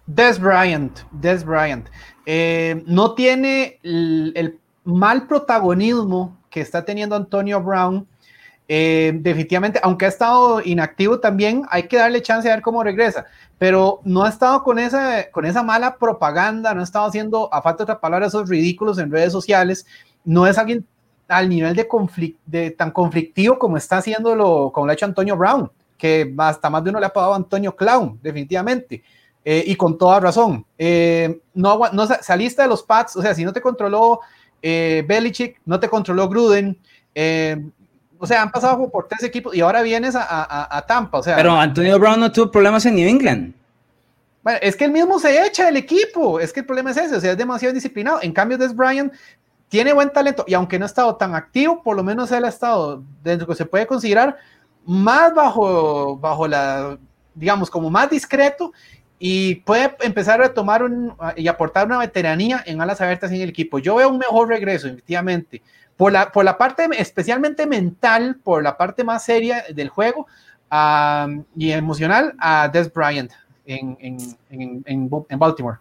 [0.07, 1.89] Des Bryant, Des Bryant.
[2.27, 8.07] Eh, no tiene el, mal protagonismo que está teniendo Antonio Brown.
[8.69, 13.27] Eh, definitivamente, aunque ha estado inactivo también, hay que darle chance a ver cómo regresa
[13.61, 17.61] pero no ha estado con esa, con esa mala propaganda, no ha estado haciendo, a
[17.61, 19.85] falta de otra palabra, esos ridículos en redes sociales,
[20.25, 20.87] no es alguien
[21.29, 21.87] al nivel de,
[22.47, 26.83] de tan conflictivo como está haciéndolo, como lo ha hecho Antonio Brown, que hasta más
[26.83, 29.05] de uno le ha pagado Antonio Clown, definitivamente,
[29.45, 30.65] eh, y con toda razón.
[30.79, 34.21] Eh, no, no saliste de los Pats, o sea, si no te controló
[34.63, 36.79] eh, Belichick, no te controló Gruden,
[37.15, 37.63] eh,
[38.23, 41.19] o sea, han pasado por tres equipos y ahora vienes a, Tampa.
[41.19, 43.55] O sea, pero Antonio Brown no tuvo problemas en New England.
[44.43, 46.39] Bueno, es que él mismo se echa del equipo.
[46.39, 47.17] Es que el problema es ese.
[47.17, 48.19] O sea, es demasiado disciplinado.
[48.21, 49.11] En cambio, Des Bryant
[49.71, 52.49] tiene buen talento y aunque no ha estado tan activo, por lo menos él ha
[52.49, 54.37] estado dentro que se puede considerar
[54.85, 56.99] más bajo, bajo la,
[57.35, 58.73] digamos, como más discreto
[59.23, 63.51] y puede empezar a tomar un, y aportar una veteranía en alas abiertas en el
[63.51, 63.79] equipo.
[63.79, 65.61] Yo veo un mejor regreso, efectivamente,
[65.95, 70.27] por la, por la parte especialmente mental, por la parte más seria del juego
[71.55, 73.31] y emocional a Des Bryant
[73.67, 74.17] en, en,
[74.49, 74.83] en,
[75.29, 75.77] en, Baltimore.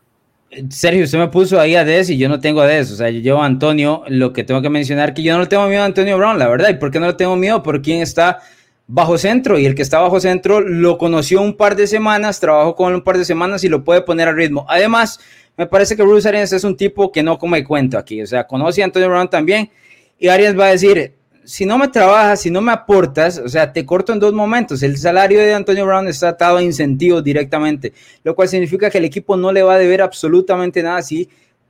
[0.69, 2.91] Sergio, usted me puso ahí a Des y yo no tengo a Des.
[2.91, 5.83] O sea, yo, Antonio, lo que tengo que mencionar que yo no le tengo miedo
[5.83, 6.69] a Antonio Brown, la verdad.
[6.69, 7.63] ¿Y por qué no le tengo miedo?
[7.63, 8.41] Por quién está
[8.89, 9.57] bajo centro.
[9.57, 12.95] Y el que está bajo centro lo conoció un par de semanas, trabajó con él
[12.95, 14.65] un par de semanas y lo puede poner a ritmo.
[14.67, 15.19] Además,
[15.55, 18.21] me parece que Bruce Arians es un tipo que no come cuento aquí.
[18.21, 19.69] O sea, conoce a Antonio Brown también
[20.17, 21.13] y Arias va a decir,
[21.45, 24.81] si no me trabajas, si no me aportas, o sea, te corto en dos momentos.
[24.81, 29.05] El salario de Antonio Brown está atado a incentivos directamente, lo cual significa que el
[29.05, 31.29] equipo no le va a deber absolutamente nada si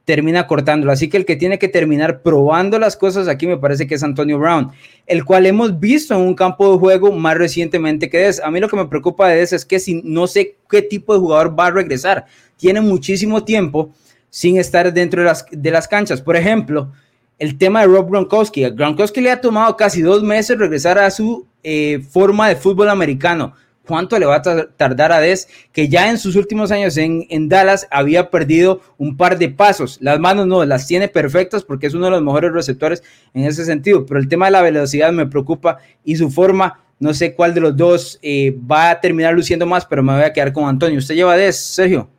[0.10, 0.91] termina cortándolo.
[0.91, 4.01] Así que el que tiene que terminar probando las cosas aquí me parece que es
[4.01, 4.72] Antonio Brown,
[5.05, 8.39] el cual hemos visto en un campo de juego más recientemente que es.
[8.39, 11.14] A mí lo que me preocupa de eso es que si no sé qué tipo
[11.14, 12.26] de jugador va a regresar.
[12.57, 13.91] Tiene muchísimo tiempo
[14.32, 16.24] sin estar dentro de las, de las canchas.
[16.24, 16.91] Por ejemplo,
[17.38, 18.64] el tema de Rob Gronkowski.
[18.64, 22.89] A Gronkowski le ha tomado casi dos meses regresar a su eh, forma de fútbol
[22.89, 23.53] americano.
[23.90, 24.42] ¿Cuánto le va a
[24.78, 25.48] tardar a Des?
[25.72, 29.98] Que ya en sus últimos años en, Dallas había perdido un par de pasos.
[30.00, 33.02] Las manos no, las tiene perfectas porque es uno de los mejores receptores
[33.34, 34.06] en ese sentido.
[34.06, 37.62] Pero el tema de la velocidad me preocupa y su forma, no sé cuál de
[37.62, 41.00] los dos eh, va a terminar luciendo más, pero me voy a quedar con Antonio.
[41.00, 42.12] ¿Usted lleva a Des, Sergio?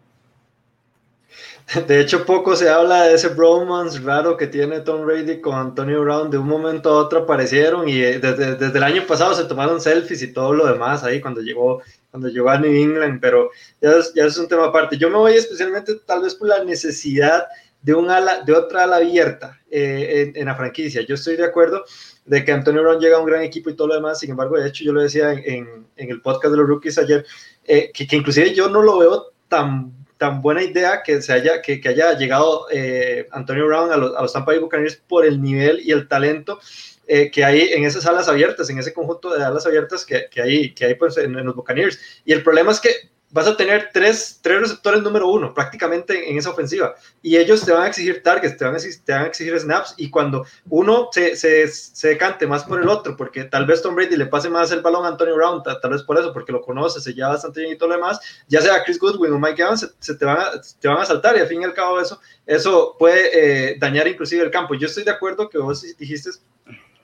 [1.86, 6.00] De hecho, poco se habla de ese bromance raro que tiene Tom Brady con Antonio
[6.00, 6.28] Brown.
[6.28, 9.80] De un momento a otro aparecieron y eh, desde, desde, el año pasado se tomaron
[9.80, 13.50] selfies y todo lo demás ahí cuando llegó, cuando llegó a New England, pero
[13.80, 14.98] ya es, ya es un tema aparte.
[14.98, 17.46] Yo me voy especialmente tal vez por la necesidad
[17.82, 21.02] de, un ala, de otra ala abierta eh, en, la franquicia.
[21.02, 21.84] Yo estoy de acuerdo
[22.24, 24.18] de que Antonio Brown llega a un gran equipo y todo lo demás.
[24.18, 27.24] Sin embargo, de hecho, yo lo decía en, en, el podcast de los rookies ayer,
[27.64, 31.62] eh, que, que inclusive yo no lo veo tan tan buena idea que, se haya,
[31.62, 35.40] que, haya llegado eh, Antonio Brown a los, a los, Tampa Bay Buccaneers por el
[35.40, 36.60] nivel y el talento
[37.06, 40.42] eh, que hay en esas alas abiertas, en ese conjunto de alas abiertas que, que
[40.42, 41.98] hay, que hay pues, en, en, los Buccaneers.
[42.26, 42.90] Y el problema es que
[43.30, 46.94] vas a tener tres, tres receptores número uno prácticamente en, esa ofensiva.
[47.22, 49.58] Y ellos te van a exigir targets, te van a exigir, te van a exigir
[49.58, 49.94] snaps.
[49.96, 53.94] Y cuando uno se, se, se decante más por el otro, porque tal vez Tom
[53.94, 56.60] Brady le pase más el balón a Antonio Brown, tal, vez por eso, porque lo
[56.60, 59.62] conoce, se lleva bastante bien y todo lo demás, ya sea Chris Goodwin o Mike
[59.62, 60.50] Evans, se, te, van a,
[60.80, 61.36] te van a saltar.
[61.36, 64.74] Y al fin y al cabo eso, eso puede eh, dañar inclusive el campo.
[64.74, 66.30] Yo estoy de acuerdo que vos dijiste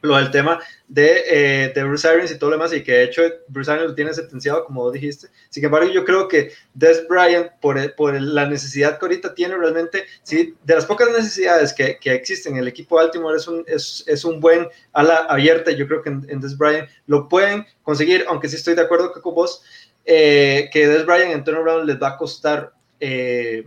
[0.02, 3.04] lo del tema de, eh, de, Bruce Arians y todo lo demás, y que de
[3.04, 5.28] hecho Bruce Arians lo tiene sentenciado, como dijiste.
[5.50, 10.04] Sin embargo, yo creo que Des Bryant, por, por la necesidad que ahorita tiene realmente,
[10.22, 13.64] sí, de las pocas necesidades que, que existen en el equipo de Baltimore, es un,
[13.66, 15.70] es, es un buen ala abierta.
[15.72, 19.34] Yo creo que en, Des Bryant lo pueden conseguir, aunque sí estoy de acuerdo con
[19.34, 19.62] vos,
[20.04, 22.72] eh, que Des Bryant en turnaround les va a costar.
[23.00, 23.64] Eh,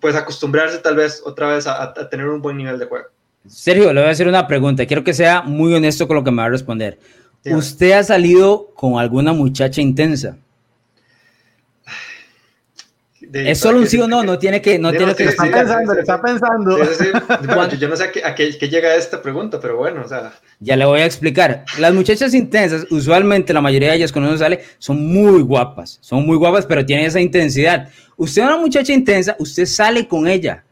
[0.00, 3.08] pues acostumbrarse tal vez otra vez a tener un buen nivel de juego.
[3.46, 4.86] Sergio, le voy a hacer una pregunta.
[4.86, 6.98] Quiero que sea muy honesto con lo que me va a responder.
[7.44, 10.36] ¿Usted ha salido con alguna muchacha intensa?
[13.32, 16.20] es solo un sí o no, no tiene que, no tiene que está pensando, está
[16.20, 16.78] pensando.
[17.78, 20.32] yo no sé a qué, llega esta pregunta, pero bueno, o sea.
[20.60, 21.64] Ya le voy a explicar.
[21.78, 26.26] Las muchachas intensas, usualmente la mayoría de ellas cuando uno sale, son muy guapas, son
[26.26, 27.88] muy guapas, pero tienen esa intensidad.
[28.16, 30.64] Usted es una muchacha intensa, usted sale con ella,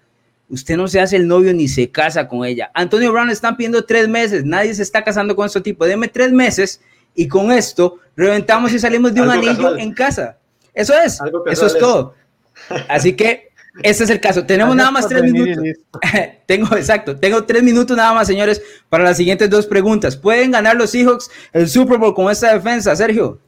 [0.49, 2.71] Usted no se hace el novio ni se casa con ella.
[2.75, 4.45] Antonio Brown están pidiendo tres meses.
[4.45, 5.87] Nadie se está casando con este tipo.
[5.87, 6.81] Deme tres meses
[7.15, 10.39] y con esto reventamos y salimos de un anillo en casa.
[10.73, 11.19] Eso es.
[11.47, 12.15] Eso es todo.
[12.89, 13.51] Así que
[13.83, 14.45] ese es el caso.
[14.45, 15.63] Tenemos nada más tres minutos.
[16.47, 17.17] tengo, exacto.
[17.17, 20.17] Tengo tres minutos nada más, señores, para las siguientes dos preguntas.
[20.17, 23.39] ¿Pueden ganar los Seahawks el Super Bowl con esta defensa, Sergio?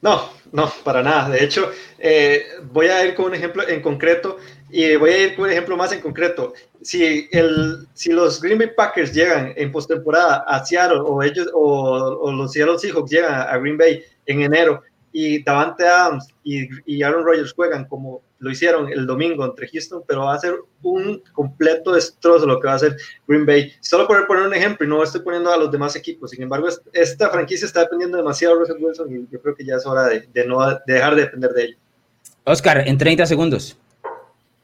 [0.00, 1.28] No, no, para nada.
[1.28, 4.38] De hecho, eh, voy a ir con un ejemplo en concreto.
[4.72, 6.52] Y voy a ir con un ejemplo más en concreto.
[6.82, 12.30] Si, el, si los Green Bay Packers llegan en postemporada a Seattle o, ellos, o,
[12.32, 17.24] los Seattle Seahawks llegan a Green Bay en enero y Davante Adams y, y, Aaron
[17.24, 21.92] Rodgers juegan como lo hicieron el domingo entre Houston, pero va a ser un completo
[21.92, 22.96] destrozo lo que va a hacer
[23.28, 23.72] Green Bay.
[23.80, 26.30] Solo por poner un ejemplo y no estoy poniendo a los demás equipos.
[26.30, 29.76] Sin embargo, esta franquicia está dependiendo demasiado de Russell Wilson y yo creo que ya
[29.76, 31.76] es hora de, de no de dejar de depender de ella.
[32.44, 33.76] Oscar, en 30 segundos.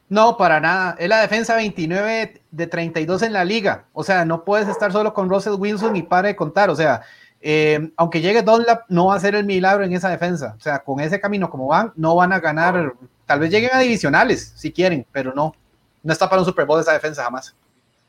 [0.08, 0.96] No, para nada.
[0.98, 3.86] Es la defensa 29 de 32 en la liga.
[3.92, 6.70] O sea, no puedes estar solo con Russell Wilson y para de contar.
[6.70, 7.02] O sea,
[7.40, 10.54] eh, aunque llegue Dunlap, no va a ser el milagro en esa defensa.
[10.56, 12.94] O sea, con ese camino como van, no van a ganar.
[13.26, 15.54] Tal vez lleguen a divisionales si quieren, pero no.
[16.02, 17.54] No está para un Super Bowl esa defensa jamás.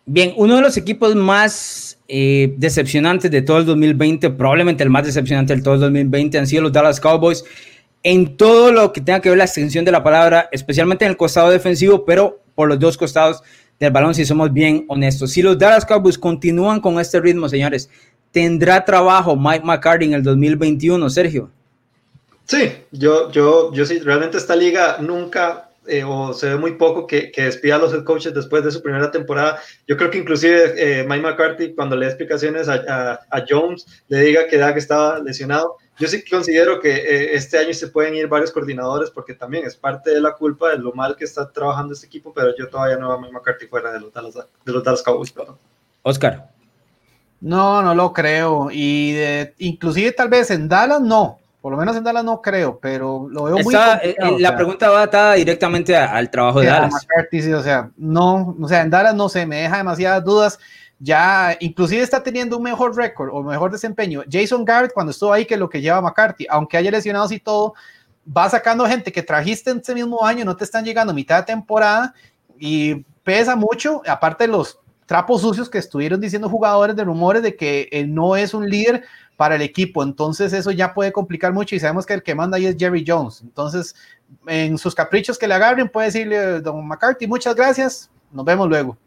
[0.05, 5.05] Bien, uno de los equipos más eh, decepcionantes de todo el 2020, probablemente el más
[5.05, 7.43] decepcionante de todo el 2020, han sido los Dallas Cowboys
[8.09, 11.17] en todo lo que tenga que ver la extensión de la palabra, especialmente en el
[11.17, 13.43] costado defensivo, pero por los dos costados
[13.81, 15.31] del balón, si somos bien honestos.
[15.31, 17.89] Si los Dallas Cowboys continúan con este ritmo, señores,
[18.31, 21.51] ¿tendrá trabajo Mike McCarthy en el 2021, Sergio?
[22.45, 27.07] Sí, yo, yo, yo sí, realmente esta liga nunca eh, o se ve muy poco
[27.07, 29.59] que, que, despida a los head coaches después de su primera temporada.
[29.85, 34.21] Yo creo que inclusive eh, Mike McCarthy, cuando le da explicaciones a, a, Jones, le
[34.21, 38.13] diga que, da que estaba lesionado yo sí considero que eh, este año se pueden
[38.15, 41.51] ir varios coordinadores porque también es parte de la culpa de lo mal que está
[41.51, 44.71] trabajando este equipo, pero yo todavía no veo a McCarthy fuera de los Dallas, de
[44.71, 45.33] los Dallas Cowboys.
[46.03, 46.49] Oscar.
[47.41, 48.69] No, no lo creo.
[48.71, 51.39] Y de, inclusive tal vez en Dallas no.
[51.61, 55.01] Por lo menos en Dallas no creo, pero lo veo muy eh, La pregunta va
[55.01, 56.93] atada directamente al trabajo de Dallas.
[56.93, 60.59] McCarthy, o sea, no, o sea, en Dallas no sé, me deja demasiadas dudas
[60.99, 64.23] ya inclusive está teniendo un mejor récord o mejor desempeño.
[64.31, 67.73] Jason Garrett cuando estuvo ahí que lo que lleva McCarthy, aunque haya lesionados y todo,
[68.35, 71.43] va sacando gente que trajiste en ese mismo año, no te están llegando mitad de
[71.43, 72.13] temporada
[72.57, 77.55] y pesa mucho, aparte de los trapos sucios que estuvieron diciendo jugadores de rumores de
[77.55, 79.03] que él no es un líder
[79.37, 82.57] para el equipo, entonces eso ya puede complicar mucho y sabemos que el que manda
[82.57, 83.95] ahí es Jerry Jones, entonces
[84.47, 88.97] en sus caprichos que le agarren puede decirle, don McCarthy, muchas gracias, nos vemos luego.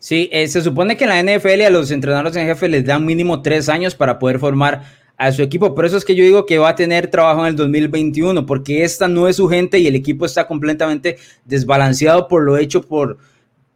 [0.00, 3.04] Sí, eh, se supone que en la NFL a los entrenadores en jefe les dan
[3.04, 4.82] mínimo tres años para poder formar
[5.18, 5.74] a su equipo.
[5.74, 8.82] Por eso es que yo digo que va a tener trabajo en el 2021, porque
[8.82, 13.18] esta no es su gente y el equipo está completamente desbalanceado por lo hecho por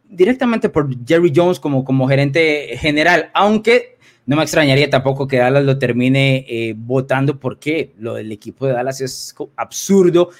[0.09, 5.63] directamente por Jerry Jones como, como gerente general, aunque no me extrañaría tampoco que Dallas
[5.63, 10.31] lo termine eh, votando porque lo del equipo de Dallas es absurdo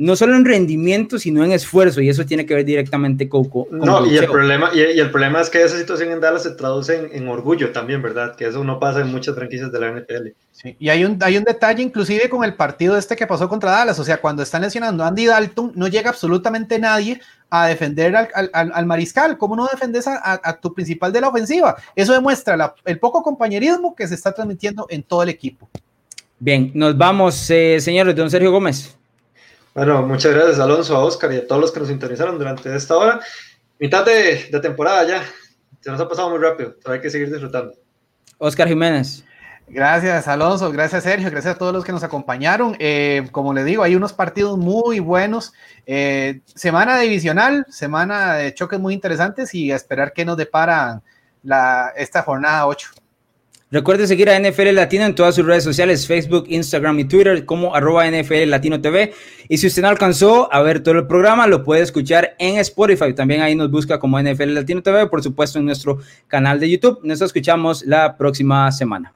[0.00, 3.46] no solo en rendimiento, sino en esfuerzo, y eso tiene que ver directamente con...
[3.70, 7.10] no, y el, problema, y, el problema es que esa situación en Dallas se traduce
[7.12, 8.34] en, orgullo también, ¿verdad?
[8.34, 10.28] Que eso no pasa en muchas franquicias de la NFL.
[10.52, 13.72] Sí, y hay un, hay un detalle inclusive con el partido este que pasó contra
[13.72, 17.20] Dallas, o sea, cuando están lesionando a Andy Dalton, no llega absolutamente nadie
[17.50, 21.76] a defender al, mariscal, ¿cómo no defendes a, tu principal de la ofensiva?
[21.94, 25.68] Eso demuestra el poco compañerismo que se está transmitiendo en todo el equipo.
[26.38, 28.96] Bien, nos vamos, eh, señores, don Sergio Gómez.
[29.74, 32.96] Bueno, muchas gracias Alonso, a Oscar y a todos los que nos sintonizaron durante esta
[32.96, 33.20] hora.
[33.78, 35.22] Mitad de, temporada ya.
[35.80, 37.72] Se nos ha pasado muy rápido, hay que seguir disfrutando.
[38.38, 39.24] Oscar Jiménez.
[39.72, 40.72] Gracias, Alonso.
[40.72, 41.30] Gracias, Sergio.
[41.30, 42.76] Gracias a todos los que nos acompañaron.
[42.80, 45.52] Eh, como le digo, hay unos partidos muy buenos.
[45.86, 51.02] Eh, semana divisional, semana de choques muy interesantes y a esperar qué nos depara
[51.44, 52.90] la, esta jornada 8.
[53.72, 57.72] Recuerde seguir a NFL Latino en todas sus redes sociales, Facebook, Instagram y Twitter como
[57.72, 59.12] arroba NFL Latino TV.
[59.48, 63.14] Y si usted no alcanzó a ver todo el programa, lo puede escuchar en Spotify.
[63.14, 66.98] También ahí nos busca como NFL Latino TV, por supuesto en nuestro canal de YouTube.
[67.04, 69.14] Nos escuchamos la próxima semana.